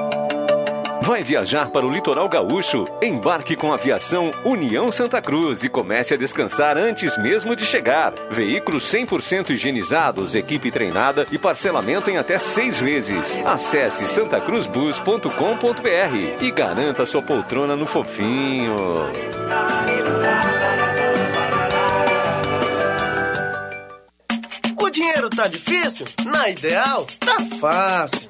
[1.01, 2.85] Vai viajar para o litoral gaúcho?
[3.01, 8.13] Embarque com a aviação União Santa Cruz e comece a descansar antes mesmo de chegar.
[8.29, 13.35] Veículos 100% higienizados, equipe treinada e parcelamento em até seis vezes.
[13.45, 18.75] Acesse santacruzbus.com.br e garanta sua poltrona no fofinho.
[24.79, 26.05] O dinheiro tá difícil?
[26.25, 28.29] Na Ideal, tá fácil.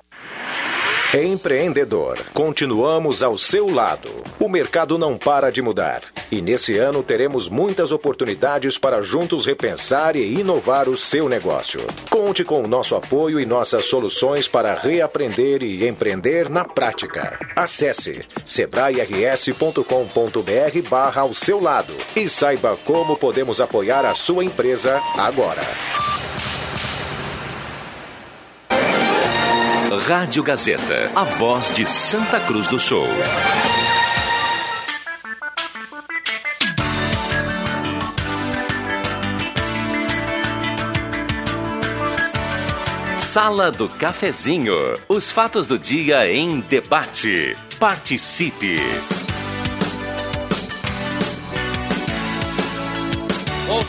[1.13, 4.09] Empreendedor, continuamos ao seu lado.
[4.39, 6.03] O mercado não para de mudar.
[6.31, 11.81] E nesse ano teremos muitas oportunidades para juntos repensar e inovar o seu negócio.
[12.09, 17.37] Conte com o nosso apoio e nossas soluções para reaprender e empreender na prática.
[17.57, 25.63] Acesse sebrae-rs.com.br barra ao seu lado e saiba como podemos apoiar a sua empresa agora.
[29.97, 33.07] Rádio Gazeta, a voz de Santa Cruz do Sul.
[43.17, 44.75] Sala do Cafezinho.
[45.09, 47.57] Os fatos do dia em debate.
[47.77, 48.79] Participe.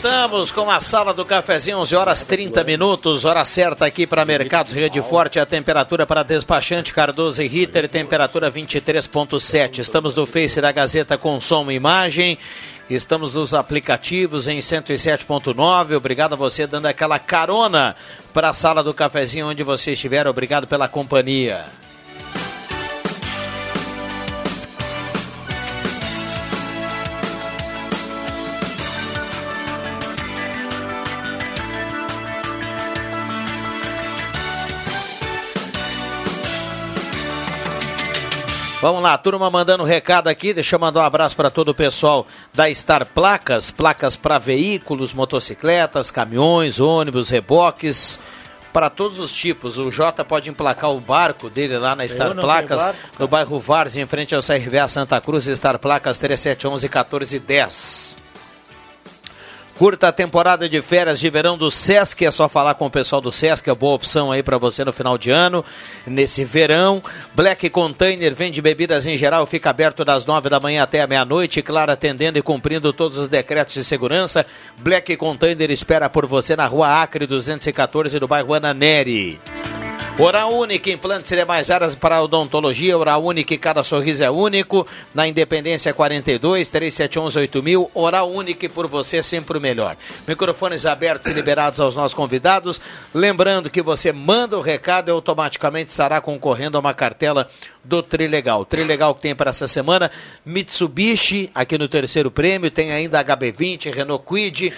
[0.03, 4.73] Voltamos com a sala do cafezinho, 11 horas 30 minutos, hora certa aqui para Mercados
[4.73, 9.79] Rede Forte, a temperatura para despachante Cardoso e Ritter, temperatura 23.7.
[9.79, 12.37] Estamos no Face da Gazeta com som e imagem,
[12.89, 15.95] estamos nos aplicativos em 107.9.
[15.95, 17.95] Obrigado a você dando aquela carona
[18.33, 20.27] para a sala do cafezinho onde você estiver.
[20.27, 21.63] Obrigado pela companhia.
[38.83, 40.53] Vamos lá, turma mandando recado aqui.
[40.53, 45.13] Deixa eu mandar um abraço para todo o pessoal da Star Placas, placas para veículos,
[45.13, 48.19] motocicletas, caminhões, ônibus, reboques.
[48.73, 49.77] para todos os tipos.
[49.77, 54.03] O Jota pode emplacar o barco dele lá na Star Placas, barco, no bairro Várzea,
[54.03, 58.22] em frente ao CRVA Santa Cruz, Star Placas 3711 1410.
[59.83, 63.21] Curta a temporada de férias de verão do Sesc, é só falar com o pessoal
[63.21, 65.61] do Sesc, é boa opção aí para você no final de ano,
[66.07, 67.03] nesse verão.
[67.35, 71.61] Black Container vende bebidas em geral, fica aberto das nove da manhã até a meia-noite,
[71.61, 74.45] claro, atendendo e cumprindo todos os decretos de segurança.
[74.79, 79.37] Black Container espera por você na rua Acre 214, do bairro Ananeri.
[80.19, 82.95] Oral Única, implantes e áreas para odontologia.
[82.95, 84.85] Oral Única, cada sorriso é único.
[85.11, 87.91] Na Independência 42, 3711 8000.
[87.95, 89.97] Oral Única, por você sempre o melhor.
[90.27, 92.79] Microfones abertos e liberados aos nossos convidados.
[93.11, 97.49] Lembrando que você manda o recado e automaticamente estará concorrendo a uma cartela
[97.83, 98.65] do Trilegal.
[98.65, 100.11] Trilegal que tem para essa semana,
[100.45, 102.69] Mitsubishi, aqui no terceiro prêmio.
[102.69, 104.73] Tem ainda HB20, Renault Quid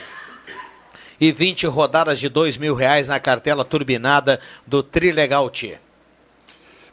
[1.20, 5.78] e 20 rodadas de dois mil reais na cartela turbinada do Trilegal T.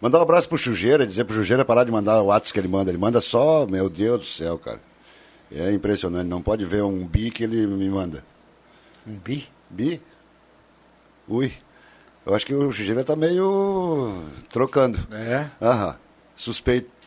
[0.00, 2.68] Mandar um abraço pro Chujeira, dizer pro Chujeira parar de mandar o WhatsApp que ele
[2.68, 2.90] manda.
[2.90, 4.80] Ele manda só, meu Deus do céu, cara.
[5.54, 6.26] É impressionante.
[6.26, 8.24] Não pode ver um bi que ele me manda.
[9.06, 9.46] Um bi?
[9.70, 10.00] Bi?
[11.28, 11.52] Ui.
[12.26, 14.98] Eu acho que o Chujeira tá meio trocando.
[15.12, 15.46] É?
[15.60, 15.96] Aham.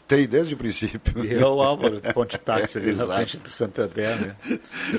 [0.06, 1.26] Suspeitei desde o princípio.
[1.26, 3.14] E é o Álvaro, ponte táxi ali na Exato.
[3.16, 4.36] frente do Santander, né?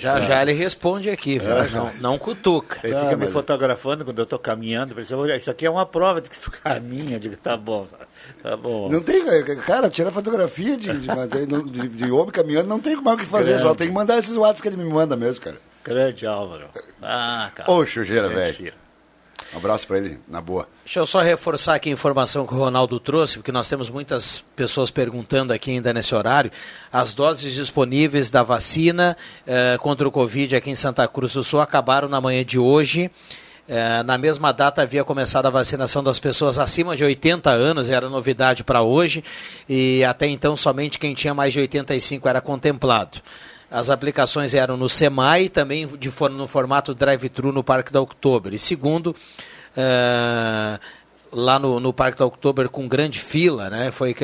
[0.00, 1.52] Já já ele responde aqui, viu?
[1.52, 2.80] É, não, não cutuca.
[2.82, 4.94] Ele fica me fotografando quando eu estou caminhando.
[5.16, 7.16] "Olha, isso aqui é uma prova de que tu caminha.
[7.16, 7.86] Eu digo, tá bom,
[8.42, 8.88] tá bom.
[8.90, 9.22] Não tem,
[9.64, 11.06] cara, tirar fotografia de, de,
[11.70, 13.62] de, de homem caminhando, não tem mais o que fazer, Grande.
[13.62, 15.56] só tem que mandar esses WhatsApp que ele me manda mesmo, cara.
[15.84, 16.66] Grande Álvaro.
[17.00, 17.70] Ah, cara.
[17.70, 18.72] Ô, Chujeira, velho.
[19.56, 20.68] Um abraço pra ele, na boa.
[20.84, 24.44] Deixa eu só reforçar aqui a informação que o Ronaldo trouxe, porque nós temos muitas
[24.54, 26.52] pessoas perguntando aqui ainda nesse horário.
[26.92, 31.62] As doses disponíveis da vacina eh, contra o Covid aqui em Santa Cruz do Sul
[31.62, 33.10] acabaram na manhã de hoje.
[33.66, 38.10] Eh, na mesma data havia começado a vacinação das pessoas acima de 80 anos, era
[38.10, 39.24] novidade para hoje,
[39.66, 43.22] e até então somente quem tinha mais de 85 era contemplado.
[43.70, 48.54] As aplicações eram no SEMAI, também de, no formato drive-thru no Parque da Oktober.
[48.54, 49.14] E segundo,
[49.76, 50.78] eh,
[51.32, 53.90] lá no, no Parque da Oktober com grande fila, né?
[53.90, 54.14] foi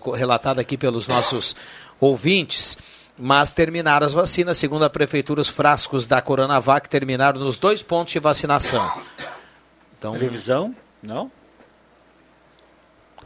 [0.00, 1.56] co- relatado aqui pelos nossos
[1.98, 2.76] ouvintes.
[3.18, 8.12] Mas terminaram as vacinas, segundo a Prefeitura, os frascos da Coronavac terminaram nos dois pontos
[8.12, 8.90] de vacinação.
[9.98, 10.74] Então, Televisão?
[11.02, 11.30] Não?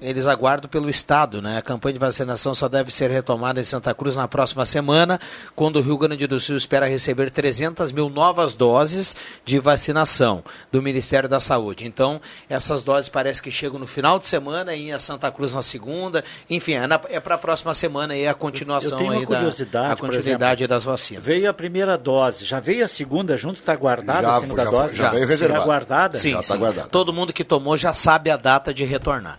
[0.00, 1.58] Eles aguardam pelo Estado, né?
[1.58, 5.20] A campanha de vacinação só deve ser retomada em Santa Cruz na próxima semana,
[5.54, 10.82] quando o Rio Grande do Sul espera receber 300 mil novas doses de vacinação do
[10.82, 11.84] Ministério da Saúde.
[11.86, 15.62] Então, essas doses parece que chegam no final de semana e em Santa Cruz na
[15.62, 16.24] segunda.
[16.48, 16.74] Enfim,
[17.08, 19.96] é, para a próxima semana aí a continuação Eu tenho uma aí da curiosidade, a
[19.96, 20.68] continuidade exemplo.
[20.76, 21.24] das vacinas.
[21.24, 24.70] Veio a primeira dose, já veio a segunda junto, está guardada Já, a segunda já-
[24.70, 24.96] dose?
[24.96, 25.64] já veio Será reservada.
[25.64, 26.18] guardada?
[26.18, 26.54] Sim, sim.
[26.90, 29.38] Todo mundo que tomou já sabe a data de retornar.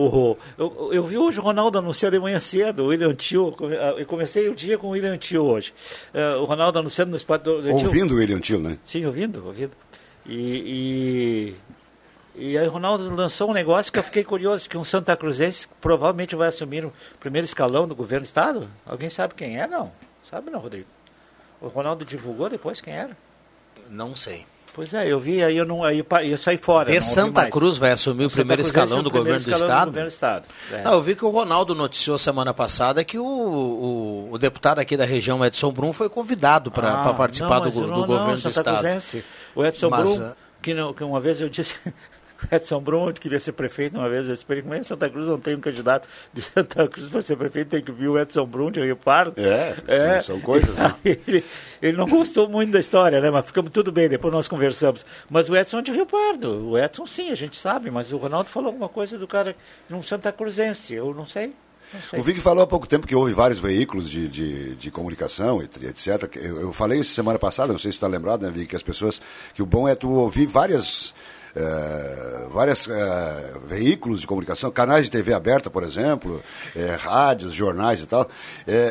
[0.00, 3.52] O, eu, eu vi hoje o Ronaldo anunciando de manhã cedo, o William Tio.
[3.80, 5.74] ah, Eu comecei o dia com o William Tio hoje.
[6.14, 7.62] Eh, o Ronaldo anunciando no espaço do.
[7.62, 8.78] do Tio- Ouvindo o William Tio, né?
[8.84, 9.72] Sim, ouvindo, ouvindo.
[10.24, 11.54] E,
[12.36, 15.16] e, e aí o Ronaldo lançou um negócio que eu fiquei curioso, que um Santa
[15.16, 18.68] Cruzense provavelmente vai assumir o primeiro escalão do governo do estado.
[18.86, 19.90] Alguém sabe quem é, não?
[20.30, 20.86] Sabe não, Rodrigo?
[21.60, 23.16] O Ronaldo divulgou depois quem era?
[23.90, 24.46] Não sei.
[24.78, 26.88] Pois é, eu vi, aí eu não, aí eu, saí fora.
[26.88, 27.50] De ouvi Santa mais.
[27.50, 29.86] Cruz vai assumir o primeiro Cruzense escalão é o do primeiro governo do escalão Estado?
[29.88, 30.44] governo do Estado.
[30.70, 30.82] É.
[30.82, 34.96] Não, eu vi que o Ronaldo noticiou semana passada que o, o, o deputado aqui
[34.96, 38.38] da região, Edson Brum, foi convidado para Ah, participar não, do, do não, não, governo
[38.40, 38.78] do Estado.
[38.78, 39.24] Cruzense.
[39.52, 41.74] O Edson Mas, Brum, ah, que, não, que uma vez eu disse,
[42.52, 45.26] Edson Brum queria ser prefeito uma vez, eu disse, para ele, como é Santa Cruz
[45.26, 48.46] não tem um candidato de Santa Cruz para ser prefeito, tem que vir o Edson
[48.46, 49.34] Brum de Rio Pardo.
[49.88, 50.94] É, são- são coisas, né?
[51.04, 51.44] Ele,
[51.82, 55.04] ele não gostou muito da história, né, mas ficamos tudo bem, depois nós conversamos.
[55.28, 58.16] Mas o Edson é de Rio Pardo, o Edson sim, a gente sabe, mas o
[58.16, 59.56] Ronaldo falou alguma coisa do cara,
[59.88, 61.52] de um Santa Cruzense, eu não sei.
[62.18, 65.82] O Vig falou há pouco tempo que houve vários veículos de, de, de comunicação, et-
[65.84, 66.36] etc.
[66.36, 68.82] Eu, eu falei isso semana passada, não sei se está lembrado, né, Vig, que as
[68.82, 69.22] pessoas.
[69.54, 71.14] que o bom é tu ouvir várias.
[71.58, 76.40] Eh, várias eh, veículos de comunicação, canais de TV aberta, por exemplo,
[76.76, 78.28] eh, rádios, jornais e tal.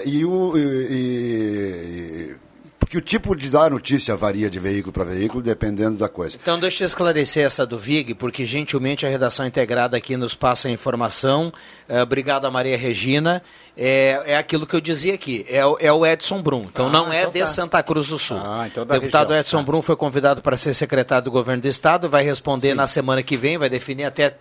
[0.05, 0.57] E o.
[0.57, 2.46] e- e-
[2.87, 6.37] porque o tipo de dar notícia varia de veículo para veículo, dependendo da coisa.
[6.41, 10.69] Então deixa eu esclarecer essa do VIG, porque gentilmente a redação integrada aqui nos passa
[10.69, 11.51] a informação.
[11.89, 13.43] Eh, obrigado a Maria Regina.
[13.75, 16.65] É, é aquilo que eu dizia aqui, é, o- é o Edson Brum.
[16.71, 17.45] Então Ah, não é então de tá.
[17.45, 18.37] Santa Cruz do Sul.
[18.41, 19.63] Ah, então o da deputado região, Edson tá.
[19.63, 23.35] Brum foi convidado para ser secretário do governo do estado, vai responder na semana que
[23.35, 24.37] vem, vai definir até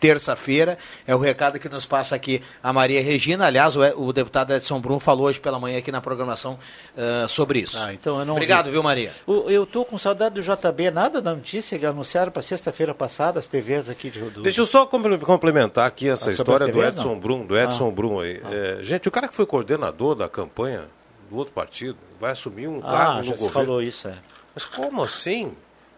[0.00, 0.78] terça-feira.
[1.06, 3.46] É o recado que nos passa aqui a Maria Regina.
[3.46, 6.58] Aliás, o, o deputado Edson Brum falou hoje pela manhã aqui na programação
[6.96, 7.78] uh, sobre isso.
[7.78, 8.72] Ah, então eu não Obrigado, vi.
[8.72, 9.12] viu, Maria?
[9.26, 13.38] O, eu tô com saudade do JB, nada da notícia que anunciaram para sexta-feira passada
[13.38, 14.42] as TVs aqui de do...
[14.42, 17.20] Deixa eu só complementar aqui essa Ah, história as do TVs, Edson não?
[17.20, 17.90] Brum, do Edson Ah.
[17.92, 18.40] Brum aí.
[18.50, 20.84] É, gente, o cara que foi coordenador da campanha
[21.28, 23.50] do outro partido vai assumir um Ah, cargo já no governo.
[23.66, 24.14] falou isso, é.
[24.54, 25.52] Mas como assim?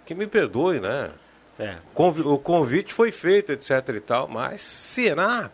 [0.05, 1.11] Que me perdoe, né?
[1.65, 1.77] É.
[1.95, 5.51] O convite foi feito, etc e tal, mas será?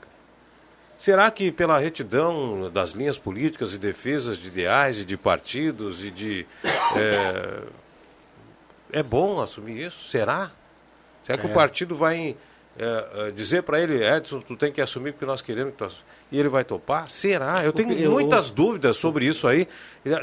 [0.98, 6.10] Será que pela retidão das linhas políticas e defesas de ideais e de partidos e
[6.10, 6.46] de.
[6.96, 7.62] É,
[8.92, 10.08] é bom assumir isso?
[10.08, 10.50] Será?
[11.24, 11.50] Será que É.
[11.50, 12.36] o partido vai
[12.80, 16.02] é, dizer para ele, Edson, tu tem que assumir porque nós queremos que tu assuma?
[16.30, 17.08] E ele vai topar?
[17.10, 17.64] Será?
[17.64, 19.66] Eu tenho eu- muitas dúvidas sobre isso aí,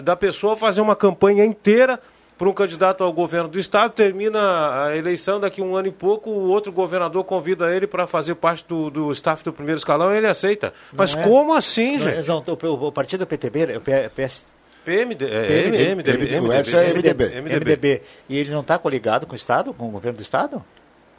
[0.03, 1.99] da pessoa fazer uma campanha inteira
[2.37, 6.29] para um candidato ao governo do estado, termina a eleição daqui um ano e pouco,
[6.29, 10.17] o outro governador convida ele para fazer parte do, do staff do primeiro escalão e
[10.17, 10.73] ele aceita.
[10.91, 11.23] Mas Não é?
[11.23, 12.27] como assim, Não é, gente?
[12.27, 14.45] não, o, o partido PTB, é o PS,
[14.83, 17.41] PMD, é, MDB, é MDB.
[17.41, 18.01] MDB.
[18.29, 20.63] E ele não está coligado com o Estado, com o governo do Estado?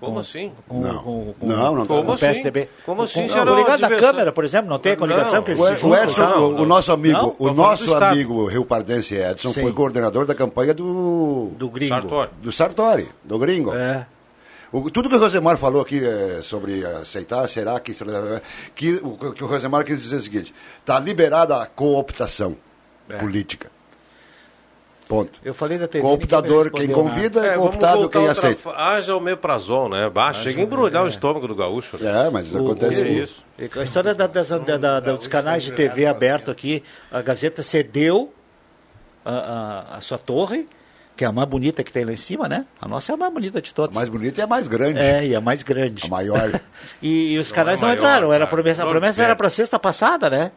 [0.00, 0.52] Como assim?
[0.68, 0.98] Com, Não.
[1.02, 1.94] com, com, Não, não tá.
[1.94, 2.60] com Como o PSDB.
[2.60, 2.70] assim?
[2.84, 3.28] Como assim?
[3.28, 3.96] Com, não, uma da?
[3.96, 5.42] Câmara, por exemplo, não tem a coligação Não.
[5.42, 6.36] que eles O, Edson, tá?
[6.38, 7.36] o, o nosso amigo, Não?
[7.38, 9.62] o nosso amigo Rio Pardense Edson Sim.
[9.62, 11.94] foi coordenador da campanha do Do gringo.
[11.94, 12.30] Sartori.
[12.42, 13.74] do Sartori, do gringo.
[13.74, 14.06] É.
[14.70, 17.92] O- tudo que o Rosemar falou aqui eh, sobre aceitar, será que,
[18.74, 22.56] que o que o Rosemar quis dizer é o seguinte: está liberada a cooptação
[23.08, 23.16] É.
[23.16, 23.70] política.
[25.08, 25.38] Ponto.
[25.44, 26.04] Eu falei da TV.
[26.04, 28.60] Me quem convida, É, cooptado voltar quem aceita.
[28.60, 30.10] fa- Haja o meprazol, né?
[30.10, 31.96] Baixa, chega a embrulhar o estômago do gaúcho.
[32.00, 32.26] né?
[32.26, 33.44] É, mas O- acontece que que isso?
[33.80, 37.62] A história da- das- da- da- da- dos canais de TV aberto aqui, a Gazeta
[37.62, 38.32] cedeu
[39.24, 39.30] a,
[39.94, 40.68] a- a sua torre,
[41.16, 42.66] que é a mais bonita que tem lá em cima, né?
[42.80, 43.94] A nossa é a mais bonita de a todas.
[43.94, 44.98] mais bonita e a mais grande.
[44.98, 46.04] É, e a mais grande.
[46.04, 46.60] A maior.
[47.00, 48.32] E, e os Não canais é não maior, entraram.
[48.32, 49.24] Era a promessa, a Não promessa é.
[49.24, 50.50] era para sexta passada, né?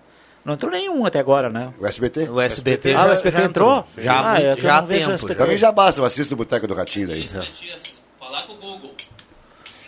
[0.46, 1.74] Não entrou nenhum até agora, né?
[1.80, 2.30] O SBT?
[2.30, 3.86] O SBT Ah, o SBT já entrou?
[3.98, 5.12] Já, Ah, é já há tempo.
[5.12, 5.36] SBT.
[5.36, 7.28] Pra mim já basta, eu assisto o Boteco do Ratinho daí.
[7.28, 8.94] Falar com o Google.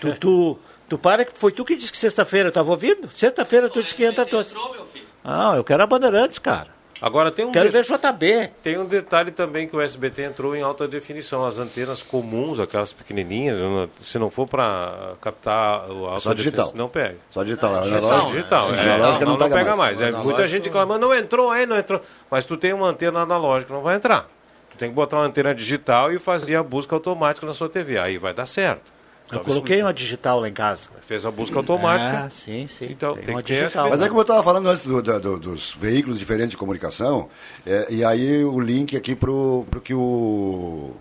[0.01, 3.09] Tu, tu, tu para que foi tu que disse que sexta-feira, eu tava ouvindo?
[3.13, 4.51] Sexta-feira tu disse que entra todos.
[4.51, 5.05] Entrou, meu filho.
[5.23, 6.67] Ah, eu quero a Bandeirantes, cara.
[7.01, 8.49] Agora tem um, Quero de- ver JB.
[8.61, 11.43] tem um detalhe também que o SBT entrou em alta definição.
[11.45, 13.57] As antenas comuns, aquelas pequenininhas,
[14.01, 16.71] se não for para captar o alta Só digital.
[16.75, 17.15] não pega.
[17.31, 17.73] Só digital.
[17.73, 18.67] É analógico- só digital.
[18.69, 18.93] a é.
[18.93, 19.99] analógica não, não, pega, mais.
[19.99, 22.01] É, Analógico- muita gente reclamando, não entrou aí, não entrou.
[22.29, 24.27] Mas tu tem uma antena analógica, não vai entrar.
[24.71, 27.97] Tu tem que botar uma antena digital e fazer a busca automática na sua TV.
[27.97, 28.83] Aí vai dar certo.
[29.31, 30.89] Eu coloquei uma digital lá em casa.
[31.01, 32.25] Fez a busca automática.
[32.25, 32.87] Ah, sim, sim.
[32.91, 33.89] Então, Tem tem uma que ter digital.
[33.89, 37.29] Mas é como eu estava falando antes do- do- dos veículos diferentes de comunicação,
[37.65, 40.91] é, e aí o link aqui para o que o,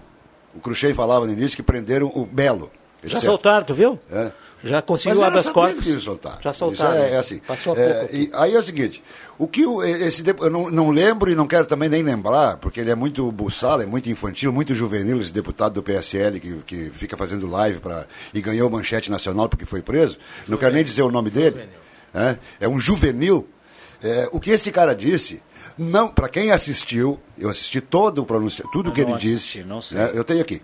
[0.55, 2.71] o Cruxem falava no início, que prenderam o Belo.
[3.03, 3.25] Já etc.
[3.31, 3.99] soltaram, tu viu?
[4.11, 4.31] É.
[4.63, 5.85] Já conseguiu o habeas sabido corpus.
[5.85, 6.39] que soltar.
[6.43, 6.95] Já Isso soltaram.
[6.95, 7.39] é, é assim.
[7.39, 9.03] Passou É, e aí é o seguinte,
[9.39, 12.79] o que o- esse eu não, não lembro e não quero também nem lembrar, porque
[12.81, 16.91] ele é muito buçal, é muito infantil, muito juvenil, esse deputado do PSL que, que
[16.93, 20.19] fica fazendo live pra, e ganhou manchete nacional porque foi preso.
[20.47, 21.69] Não quero nem dizer o nome dele.
[22.15, 23.49] É, é um juvenil.
[24.03, 25.43] É, o que esse cara disse,
[25.79, 29.95] não, para quem assistiu, eu assisti todo o pronunciamento, tudo Eu que ele assisti, disse.
[29.95, 30.61] né, eu tenho aqui.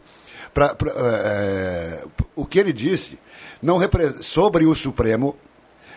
[0.52, 3.18] Pra- pra, é, o que ele disse
[3.62, 3.78] não
[4.22, 5.36] sobre o Supremo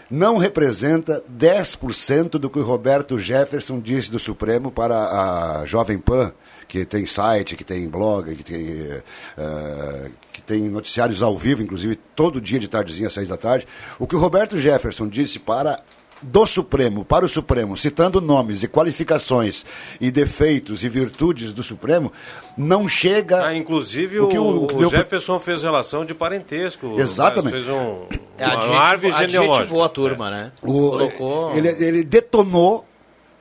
[0.09, 6.33] não representa 10% do que o Roberto Jefferson disse do Supremo para a Jovem Pan,
[6.67, 9.01] que tem site, que tem blog, que tem,
[9.37, 13.67] eh, que tem noticiários ao vivo, inclusive todo dia de tardezinha às seis da tarde.
[13.99, 15.79] O que o Roberto Jefferson disse para
[16.21, 19.65] do Supremo, para o Supremo, citando nomes e qualificações
[20.01, 22.11] e defeitos e virtudes do Supremo,
[22.57, 23.45] não chega.
[23.45, 26.99] Ah, inclusive O o, que o- o que deu- Jefferson fez relação de parentesco.
[26.99, 27.53] Exatamente.
[27.55, 27.63] né?
[27.63, 28.05] Fez um,
[28.37, 29.55] É, uma adjetivo- árvore genealógica.
[29.55, 30.51] adjetivou a turma, né?
[30.61, 32.85] O- Colocou- ele, ele detonou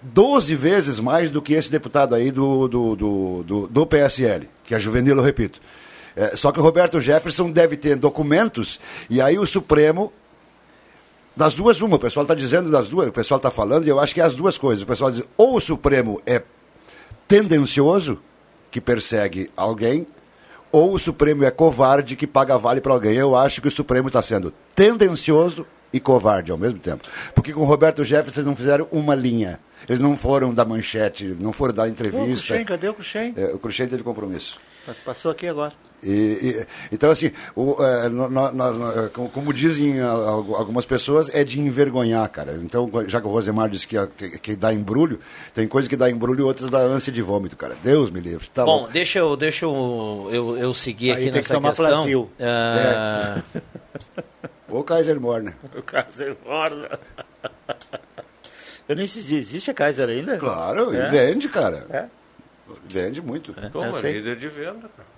[0.00, 4.74] 12 vezes mais do que esse deputado aí do, do, do, do, do PSL, que
[4.74, 5.60] é juvenil, eu repito.
[6.14, 8.78] É, só que o Roberto Jefferson deve ter documentos,
[9.10, 10.12] e aí o Supremo.
[11.38, 14.00] Das duas, uma, o pessoal está dizendo das duas, o pessoal está falando, e eu
[14.00, 14.82] acho que é as duas coisas.
[14.82, 16.42] O pessoal diz, ou o Supremo é
[17.28, 18.18] tendencioso,
[18.72, 20.04] que persegue alguém,
[20.72, 23.14] ou o Supremo é covarde, que paga vale para alguém.
[23.14, 27.08] Eu acho que o Supremo está sendo tendencioso e covarde ao mesmo tempo.
[27.36, 29.60] Porque com o Roberto Jefferson não fizeram uma linha.
[29.88, 32.24] Eles não foram da manchete, não foram dar Pô, o entrevista.
[32.26, 33.34] Cruxem, cadê o Cruxem?
[33.36, 34.58] É, o Cruxem teve compromisso.
[35.04, 35.72] Passou aqui agora.
[36.00, 40.86] E, e- então, assim, o, é, no- no- nós- nós- como, como dizem algu- algumas
[40.86, 42.52] pessoas, é de envergonhar, cara.
[42.62, 45.18] Então, já que o Rosemar disse que, que, que dá embrulho,
[45.52, 47.76] tem coisa que dá embrulho e outras dá ânsia de vômito, cara.
[47.82, 48.48] Deus me livre.
[48.48, 48.92] Tá Bom, louco.
[48.92, 51.88] deixa eu, deixa eu, eu, eu seguir Aí aqui tem que nessa tomar questão.
[51.88, 52.30] Plasil.
[52.40, 53.42] Ah,
[54.68, 55.56] Ou Kaiser Morna.
[55.76, 56.90] O Kaiser Morna.
[58.88, 60.36] Eu nem sei se existe a Kaiser ainda.
[60.38, 61.08] Claro, É?
[61.08, 61.86] e vende, cara.
[61.90, 62.04] É.
[62.88, 63.54] Vende muito.
[63.72, 65.08] Como eu é líder de venda, cara.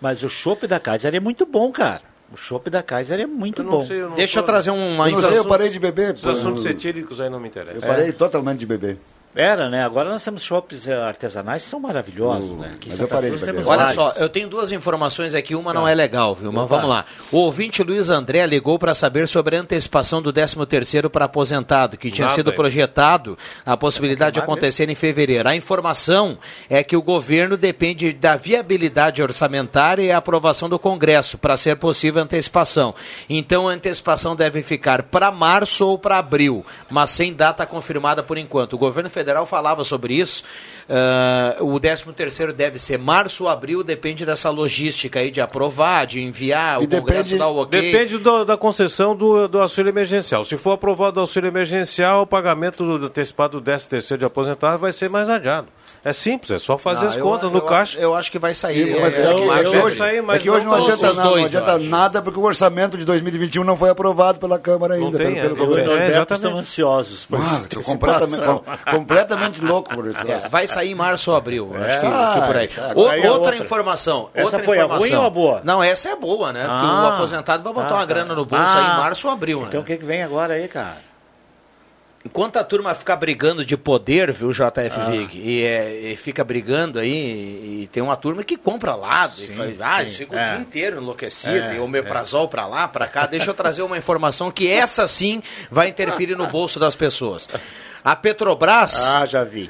[0.00, 2.02] Mas o chopp da Kaiser é muito bom, cara.
[2.32, 3.84] O chopp da Kaiser é muito Eu bom.
[3.84, 6.18] sei, eu Deixa eu tô- trazer uma Eu não sei, eu parei de beber.
[6.18, 6.30] Pô.
[6.30, 7.80] assuntos cetílicos aí não me interessam.
[7.80, 8.96] Eu parei totalmente de beber.
[9.34, 9.82] Era, né?
[9.82, 12.72] Agora nós temos shoppes artesanais que são maravilhosos, Uh, né?
[12.74, 13.66] Aqui mas eu parei Cruz de temos.
[13.66, 13.94] Olha vários.
[13.94, 15.90] só, eu tenho duas informações aqui, uma não Tá.
[15.90, 16.52] é legal, viu?
[16.52, 16.74] Mas Opa.
[16.76, 17.06] vamos lá.
[17.30, 22.10] O ouvinte Luiz André ligou para saber sobre a antecipação do 13º para aposentado, que
[22.10, 25.48] tinha Nada sido projetado a possibilidade de acontecer em fevereiro.
[25.48, 26.36] A informação
[26.68, 31.76] é que o governo depende da viabilidade orçamentária e a aprovação do Congresso para ser
[31.76, 32.94] possível a antecipação.
[33.30, 38.36] Então a antecipação deve ficar para março ou para abril, mas sem data confirmada por
[38.36, 38.74] enquanto.
[38.74, 40.42] O governo federal falava sobre isso.
[40.88, 46.06] Ah, o 13 terceiro deve ser março ou abril, depende dessa logística aí de aprovar,
[46.06, 47.80] de enviar, E o Congresso depende- dar o ok.
[47.80, 50.44] Depende do- da concessão do, do auxílio emergencial.
[50.44, 54.26] Se for aprovado o auxílio emergencial, o pagamento do, do antecipado do 13 terceiro de
[54.26, 55.68] aposentado vai ser mais adiado.
[56.04, 57.98] É simples, é só fazer Não, as eu- contas eu no acho- caixa.
[58.00, 59.00] Eu acho que vai sair.
[59.00, 59.34] Mas é, é, que, é
[59.78, 60.32] ou hoje, abril.
[60.32, 61.88] é que hoje não adianta, nada, não dois, eu adianta acho.
[61.90, 65.78] nada, porque o orçamento de 2021 não foi aprovado pela Câmara ainda, tem, pelo, pelo
[65.78, 66.02] é, Eu e o Congresso.
[66.02, 66.44] É, exatamente.
[66.46, 68.42] estão ansiosos por Ah, completamente,
[68.90, 70.18] completamente louco por isso.
[70.26, 72.68] É, vai sair em março ou abril, acho que, Ah, que por aí.
[72.68, 72.92] tá.
[72.96, 73.56] O- é outra, outra.
[73.56, 74.28] informação.
[74.34, 75.08] Essa outra foi a informação.
[75.08, 75.60] ruim ou a boa?
[75.64, 76.60] Não, essa é boa, né?
[76.60, 77.02] Porque Ah.
[77.04, 78.06] o aposentado vai botar Ah, uma tá.
[78.06, 78.76] grana no bolso Ah.
[78.78, 79.84] aí em março ou abril, Então né?
[79.84, 80.96] o que, que vem agora aí, cara?
[82.24, 85.10] Enquanto a turma ficar brigando de poder, viu, JF Ah.
[85.10, 89.34] Vig, e, é, e fica brigando aí, e, e tem uma turma que compra lado,
[89.42, 90.10] e faz, ah, sim.
[90.12, 90.50] fica o É.
[90.52, 93.26] dia inteiro enlouquecido, É, e o meprazol pra lá, pra cá.
[93.26, 97.48] Deixa eu trazer uma informação que essa sim vai interferir no bolso das pessoas.
[98.04, 98.94] A Petrobras...
[99.14, 99.68] Ah, já vi.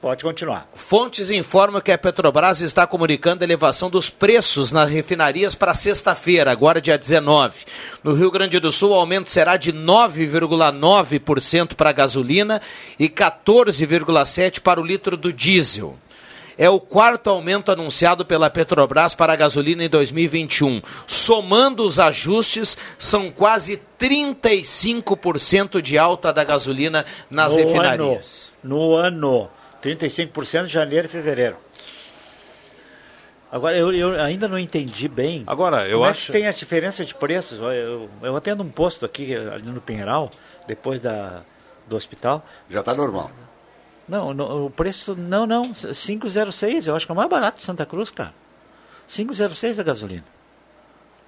[0.00, 0.66] Pode continuar.
[0.74, 6.50] Fontes informam que a Petrobras está comunicando a elevação dos preços nas refinarias para sexta-feira,
[6.50, 7.66] agora dia 19.
[8.02, 12.62] No Rio Grande do Sul, o aumento será de 9,9% para a gasolina
[12.98, 15.98] e 14,7% para o litro do diesel.
[16.56, 20.80] É o quarto aumento anunciado pela Petrobras para a gasolina em 2021.
[21.06, 28.50] Somando os ajustes, são quase 35% de alta da gasolina nas no refinarias.
[28.64, 29.50] Ano, no ano.
[29.82, 31.56] 35% de janeiro e fevereiro.
[33.52, 35.42] Agora, eu, eu ainda não entendi bem.
[35.46, 37.58] Agora, eu como é acho- que tem a diferença de preços?
[37.58, 40.30] Eu, eu, eu atendo um posto aqui ali no Pinheiral,
[40.68, 41.42] depois da,
[41.88, 42.46] do hospital.
[42.68, 43.30] Já está normal.
[44.08, 45.16] Não, no- o preço.
[45.16, 45.72] Não, não.
[45.72, 48.32] 506, eu acho que é o mais barato de Santa Cruz, cara.
[49.08, 50.24] 506 a gasolina.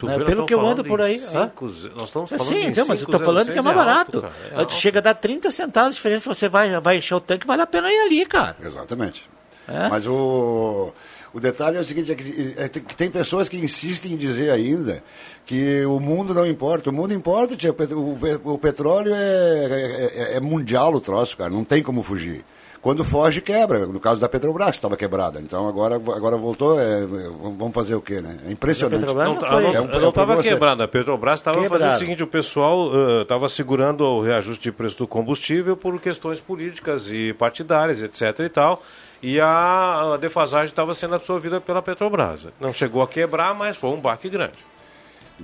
[0.03, 1.17] Tu Né, vê, Pelo que eu ando por aí.
[1.21, 1.67] cinco
[1.97, 4.37] nós estamos falando Sim, então, mas eu estou 506 falando que é mais alto, barato.
[4.53, 4.73] é alto.
[4.73, 7.67] Chega a dar 30 centavos de diferença, você vai, vai encher o tanque, vale a
[7.69, 8.57] pena ir ali, cara.
[8.61, 9.31] Exatamente.
[9.69, 9.89] É?
[9.89, 10.93] Mas o,
[11.33, 14.51] o detalhe é o seguinte, é que, é que tem pessoas que insistem em dizer
[14.51, 15.05] ainda
[15.47, 16.91] que o mundo não importa.
[16.91, 18.19] O mundo importa, tia, o,
[18.55, 22.45] o petróleo é, é, é- é mundial o troço, cara, não tem como fugir.
[22.83, 23.87] Quando foge, quebra.
[23.87, 25.41] No caso da Petrobras, estava quebrada.
[25.41, 28.39] Então agora, agora voltou, é, vamos fazer o quê, né?
[28.45, 28.99] É impressionante.
[28.99, 29.65] Petrobras Não, não foi.
[29.65, 30.85] É um- é um não estava quebrada.
[30.85, 32.91] A Petrobras estava fazendo o seguinte: o pessoal
[33.23, 38.41] estava segurando o reajuste de preço do combustível por questões políticas e partidárias, etc.
[38.41, 38.83] e tal.
[39.23, 42.49] E a, a defasagem estava sendo absorvida pela Petrobras.
[42.61, 44.59] Não chegou a quebrar, mas foi um baque grande.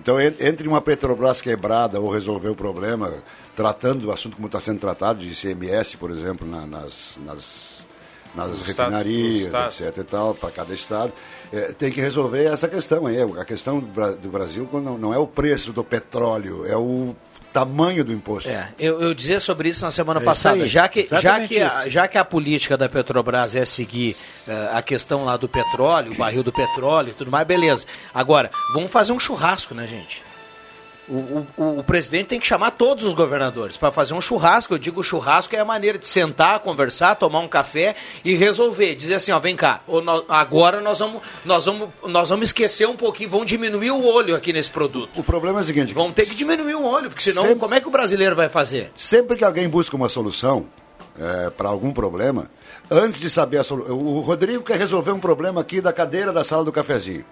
[0.01, 3.13] Então, en- entre uma Petrobras quebrada ou resolver o problema,
[3.57, 7.87] tratando do assunto como está sendo tratado, de ICMS, por exemplo, na- nas, nas,
[8.35, 9.99] nas refinarias, estados, etc.
[9.99, 11.13] e tal, para cada estado,
[11.53, 13.21] eh, tem que resolver essa questão aí.
[13.21, 17.15] A questão do, Bra- do Brasil não, não é o preço do petróleo, é o
[17.53, 18.49] tamanho do imposto.
[18.49, 20.63] É, eu, eu dizia sobre isso na semana É passada.
[20.63, 24.17] aí, já, que, já, que a, já que a política da Petrobras é seguir
[24.47, 27.87] eh, a questão lá do petróleo, o barril do petróleo e tudo mais, beleza.
[28.15, 30.23] Agora, vamos fazer um churrasco, né, gente?
[31.09, 34.75] O, o- o- presidente tem que chamar todos os governadores para fazer um churrasco.
[34.75, 38.95] Eu digo churrasco é a maneira de sentar, conversar, tomar um café e resolver.
[38.95, 39.81] Dizer assim, ó, vem cá,
[40.29, 44.53] agora nós vamos, nós, vamos, nós vamos esquecer um pouquinho, vamos diminuir o olho aqui
[44.53, 45.09] nesse produto.
[45.17, 47.75] O problema é o seguinte: Vamos ter que diminuir o olho, porque senão Sempre- como
[47.75, 48.93] é que o brasileiro vai fazer?
[48.97, 50.67] Sempre que alguém busca uma solução
[51.57, 52.49] para algum problema,
[52.91, 53.97] antes de saber a solução.
[53.99, 57.25] O Rodrigo quer resolver um problema aqui da cadeira da sala do cafezinho.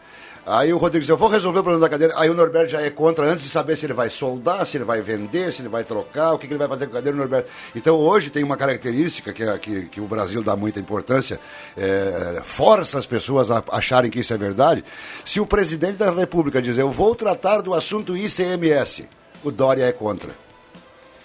[0.47, 2.15] Aí o Rodrigo diz, eu vou resolver o problema da cadeira.
[2.17, 4.85] Aí o Norberto já é contra antes de saber se ele vai soldar, se ele
[4.85, 7.17] vai vender, se ele vai trocar, o que, que ele vai fazer com a cadeira,
[7.17, 7.51] o Norberto.
[7.75, 11.41] Então hoje tem uma característica que, que, que o Brasil dá muita importância,
[11.77, 14.85] é, força as pessoas a acharem que isso é verdade.
[15.25, 19.09] Se o presidente da República dizer, eu vou tratar do assunto ICMS,
[19.43, 20.46] o Dória é contra.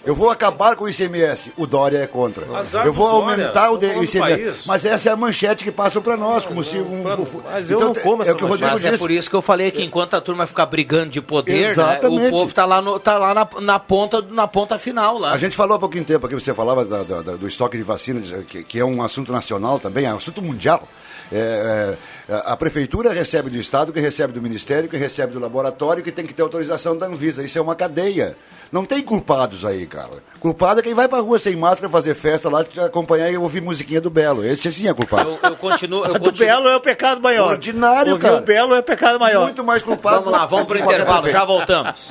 [0.04, 1.52] Eu vou acabar com o ICMS.
[1.56, 2.44] O Dória é contra.
[2.56, 3.44] Azar eu vou Dória.
[3.44, 4.66] aumentar o, ICMS.
[4.66, 7.04] Mas essa é a manchete que passam para nós, como se um.
[7.44, 8.98] Mas eu não como é essa o Rodrigo Mas é disse.
[9.00, 12.30] por isso que eu falei que enquanto a turma ficar brigando de poder, né, o
[12.30, 15.32] povo tá lá, no- tá lá na, na ponta, na ponta final lá.
[15.32, 17.82] A gente falou há pouquinho tempo aqui, você falava da- da- da- do estoque de
[17.84, 20.86] vacinas, que, que é um assunto nacional também, é um assunto mundial.
[21.30, 26.02] É, é, a prefeitura recebe do Estado, que recebe do Ministério, que recebe do laboratório,
[26.02, 27.44] que tem que ter autorização da Anvisa.
[27.44, 28.36] Isso é uma cadeia.
[28.70, 30.22] Não tem culpados aí, cara.
[30.40, 33.60] Culpado é quem vai pra rua sem máscara fazer festa lá, te acompanhar e ouvir
[33.60, 34.44] musiquinha do Belo.
[34.44, 35.38] Esse sim é culpado.
[35.42, 36.04] Eu, eu continuo.
[36.06, 36.48] Eu Do continuo...
[36.48, 37.50] Belo é o pecado maior.
[37.50, 38.36] Ordinário, o cara.
[38.36, 39.44] Rio Belo é o pecado maior.
[39.44, 40.24] Muito mais culpado.
[40.24, 42.10] Vamos lá, vamos pro intervalo, já voltamos.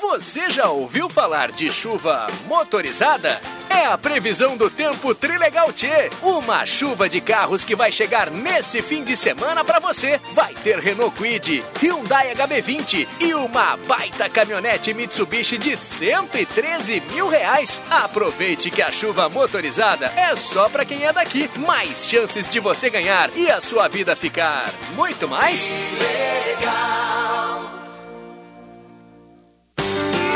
[0.00, 3.40] Você já ouviu falar de chuva motorizada?
[3.68, 5.88] É a previsão do tempo Trilegal T.
[6.22, 10.20] Uma chuva de carros que vai chegar nesse fim de semana para você.
[10.34, 17.82] Vai ter Renault Kwid, Hyundai HB20 e uma baita caminhonete Mitsubishi de 113 mil reais.
[17.90, 21.50] Aproveite que a chuva motorizada é só para quem é daqui.
[21.56, 25.68] Mais chances de você ganhar e a sua vida ficar muito mais.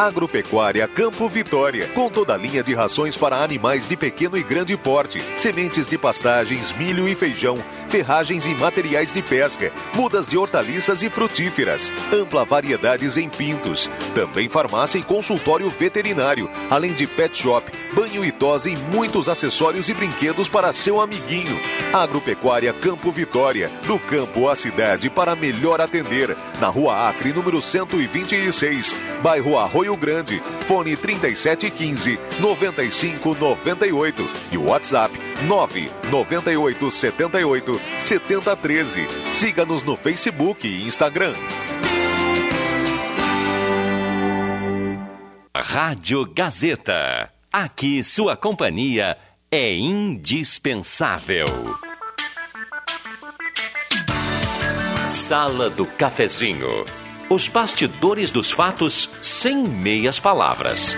[0.06, 4.76] Agropecuária Campo Vitória, com toda a linha de rações para animais de pequeno e grande
[4.76, 11.02] porte, sementes de pastagens, milho e feijão, ferragens e materiais de pesca, mudas de hortaliças
[11.02, 17.70] e frutíferas, ampla variedades em pintos, também farmácia e consultório veterinário, além de pet shop,
[17.94, 21.58] banho e tosa e muitos acessórios e brinquedos para seu amiguinho.
[21.92, 28.96] Agropecuária Campo Vitória, do campo à cidade para melhor atender, na Rua Acre, número 126,
[29.22, 35.12] bairro Arroio Grande, fone 3715 9598 e WhatsApp
[35.46, 39.06] 998 78 7013.
[39.32, 41.34] Siga-nos no Facebook e Instagram.
[45.54, 47.30] Rádio Gazeta.
[47.52, 49.16] Aqui sua companhia
[49.50, 51.46] é indispensável.
[55.08, 56.84] Sala do Cafezinho.
[57.32, 60.94] Os bastidores dos fatos sem meias palavras.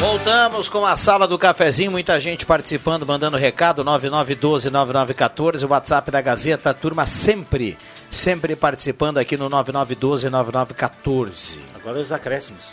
[0.00, 6.20] Voltamos com a sala do cafezinho, muita gente participando, mandando recado, 9912-9914, o WhatsApp da
[6.20, 7.78] Gazeta, turma sempre,
[8.10, 11.60] sempre participando aqui no 9912-9914.
[11.76, 12.64] Agora os acréscimos.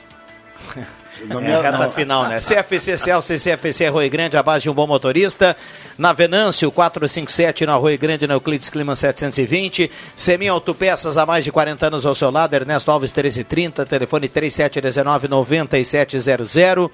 [1.19, 2.39] É, reta final, né?
[2.39, 5.57] CFC Celso e CFC Arroio Grande, a base de um bom motorista.
[5.97, 9.91] Na Venâncio, 457, no Arroio Grande, na Euclides Clima 720.
[10.15, 12.53] Semi Autopeças, há mais de 40 anos ao seu lado.
[12.53, 16.89] Ernesto Alves, 1330, telefone 3719-9700.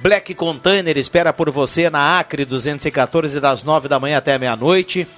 [0.00, 5.08] Black Container espera por você na Acre 214, das 9 da manhã até meia-noite.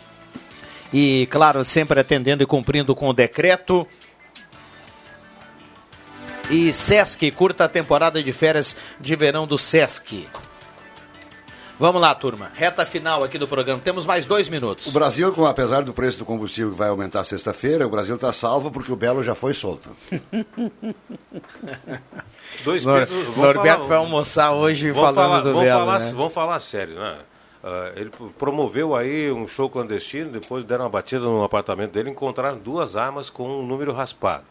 [0.92, 3.86] E, claro, sempre atendendo e cumprindo com o decreto.
[6.52, 10.28] E Sesc, curta a temporada de férias de verão do Sesc.
[11.80, 12.52] Vamos lá, turma.
[12.54, 13.80] Reta final aqui do programa.
[13.82, 14.86] Temos mais dois minutos.
[14.86, 18.32] O Brasil, com, apesar do preço do combustível que vai aumentar sexta-feira, o Brasil está
[18.32, 19.90] salvo porque o Belo já foi solto.
[22.64, 26.12] Dois Nor- pesos- Norberto falar- vai almoçar hoje falando falar- do vamos Belo, falar, né?
[26.14, 27.18] Vamos falar sério, né?
[27.64, 32.12] Ah, ele promoveu aí um show clandestino, depois deram uma batida no apartamento dele e
[32.12, 34.44] encontraram duas armas com um número raspado.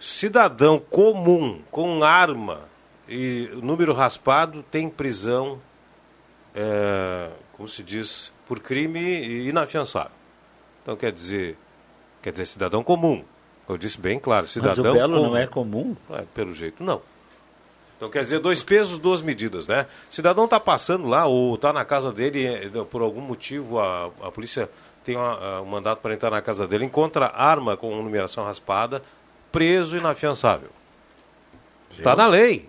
[0.00, 2.62] Cidadão comum com arma
[3.06, 5.60] e número raspado tem prisão,
[6.54, 10.10] é, como se diz, por crime inafiançável.
[10.82, 11.58] Então quer dizer,
[12.22, 13.22] quer dizer cidadão comum.
[13.68, 15.28] Eu disse bem claro, Mas cidadão o Belo comum.
[15.28, 15.96] não é comum?
[16.10, 17.02] É, pelo jeito, não.
[17.98, 19.86] Então quer dizer, dois pesos, duas medidas, né?
[20.08, 24.30] Cidadão está passando lá ou está na casa dele, eh, por algum motivo a, a
[24.32, 24.70] polícia
[25.04, 29.02] tem uma- ah, um mandato para entrar na casa dele, encontra arma com numeração raspada,
[29.52, 30.70] preso inafiançável.
[31.90, 32.68] Está na lei.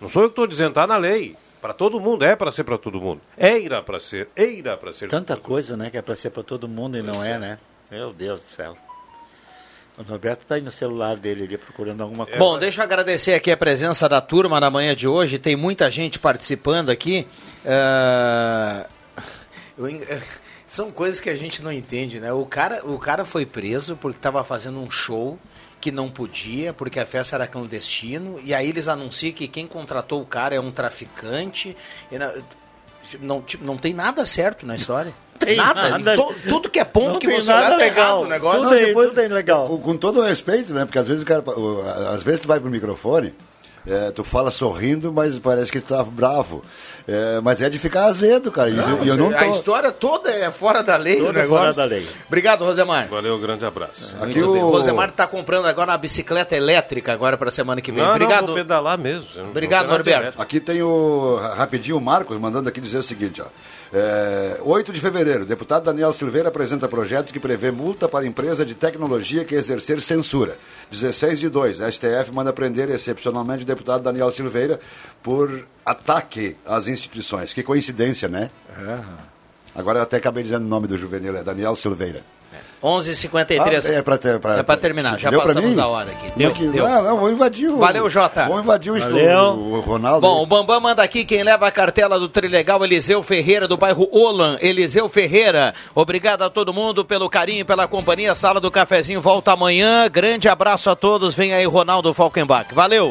[0.00, 1.36] Não sou eu que estou dizendo, está na lei.
[1.60, 3.20] Para todo mundo, é para ser para todo mundo.
[3.36, 5.08] É irá para ser, é irá para ser.
[5.08, 7.58] Tanta coisa, né, que é para ser para todo mundo e não é, né?
[7.90, 8.76] Meu Deus do céu.
[9.96, 12.38] O Norberto está aí no celular dele ali procurando alguma coisa.
[12.38, 15.38] Bom, deixa eu agradecer aqui a presença da turma na manhã de hoje.
[15.38, 17.28] Tem muita gente participando aqui.
[17.64, 18.86] É,
[19.76, 20.00] eu en-
[20.66, 22.32] São coisas que a gente não entende, né?
[22.32, 25.38] O cara, o cara foi preso porque estava fazendo um show
[25.82, 30.22] que não podia, porque a festa era clandestino, e aí eles anunciam que quem contratou
[30.22, 31.76] o cara é um traficante.
[32.10, 32.16] e
[33.20, 35.12] Não, tipo, não tem nada certo na história.
[35.38, 35.90] Tem nada.
[35.98, 36.14] nada.
[36.16, 38.60] To- tudo que é ponto Não que você olhar nada tá errado o negócio.
[38.60, 39.66] Tudo Não, depois- tudo aí legal.
[39.66, 40.84] Com, com todo o respeito, né?
[40.84, 41.42] Porque às vezes o cara.
[41.42, 41.82] o-
[42.14, 43.34] Às vezes tu vai pro microfone,
[43.86, 46.62] é, tu fala sorrindo, mas parece que tu tá bravo.
[47.06, 48.70] É, mas é de ficar azedo, cara.
[48.70, 49.50] Eu- e eu não A tô.
[49.50, 51.16] história toda é fora da lei.
[51.16, 51.56] Toda negócio.
[51.64, 52.06] fora da lei.
[52.28, 53.08] Obrigado, Rosemar.
[53.08, 54.14] Valeu, grande abraço.
[54.20, 54.62] Aqui Muito bem.
[54.62, 58.00] o- Rosemar está comprando agora uma bicicleta elétrica agora para a semana que vem.
[58.00, 58.46] Não, não, Obrigado.
[58.46, 59.26] vou pedalar mesmo.
[59.36, 60.40] não- não Obrigado, Norberto.
[60.40, 61.38] Aqui tem o.
[61.56, 63.46] Rapidinho, o Marcos mandando aqui dizer o seguinte, ó.
[63.94, 68.74] É, 8 de fevereiro, deputado Daniel Silveira apresenta projeto que prevê multa para empresa de
[68.74, 70.56] tecnologia que exercer censura.
[70.92, 74.78] 16 de 2, a STF manda prender excepcionalmente o deputado Daniel Silveira
[75.22, 77.52] por ataque às instituições.
[77.52, 78.50] Que coincidência, né?
[79.74, 82.22] Agora eu até acabei dizendo o nome do juvenil, é Daniel Silveira.
[82.82, 83.60] 11h53.
[83.88, 85.76] Ah, é pra ter- pra- É pra terminar, já passamos mim?
[85.76, 86.32] da hora aqui.
[86.36, 86.88] Deu, que- deu.
[86.88, 87.78] Não, não, vou invadir o...
[87.78, 88.46] Valeu, Jota.
[88.48, 89.38] Vou invadir o, Valeu.
[89.54, 90.20] o, o Ronaldo.
[90.26, 94.08] Bom, o Bambam manda aqui quem leva a cartela do Trilegal, Eliseu Ferreira, do bairro
[94.12, 94.56] Olan.
[94.60, 98.34] Eliseu Ferreira, obrigado a todo mundo pelo carinho pela companhia.
[98.34, 100.08] Sala do Cafezinho volta amanhã.
[100.10, 101.34] Grande abraço a todos.
[101.34, 102.74] Vem aí, Ronaldo Falkenbach.
[102.74, 103.10] Valeu!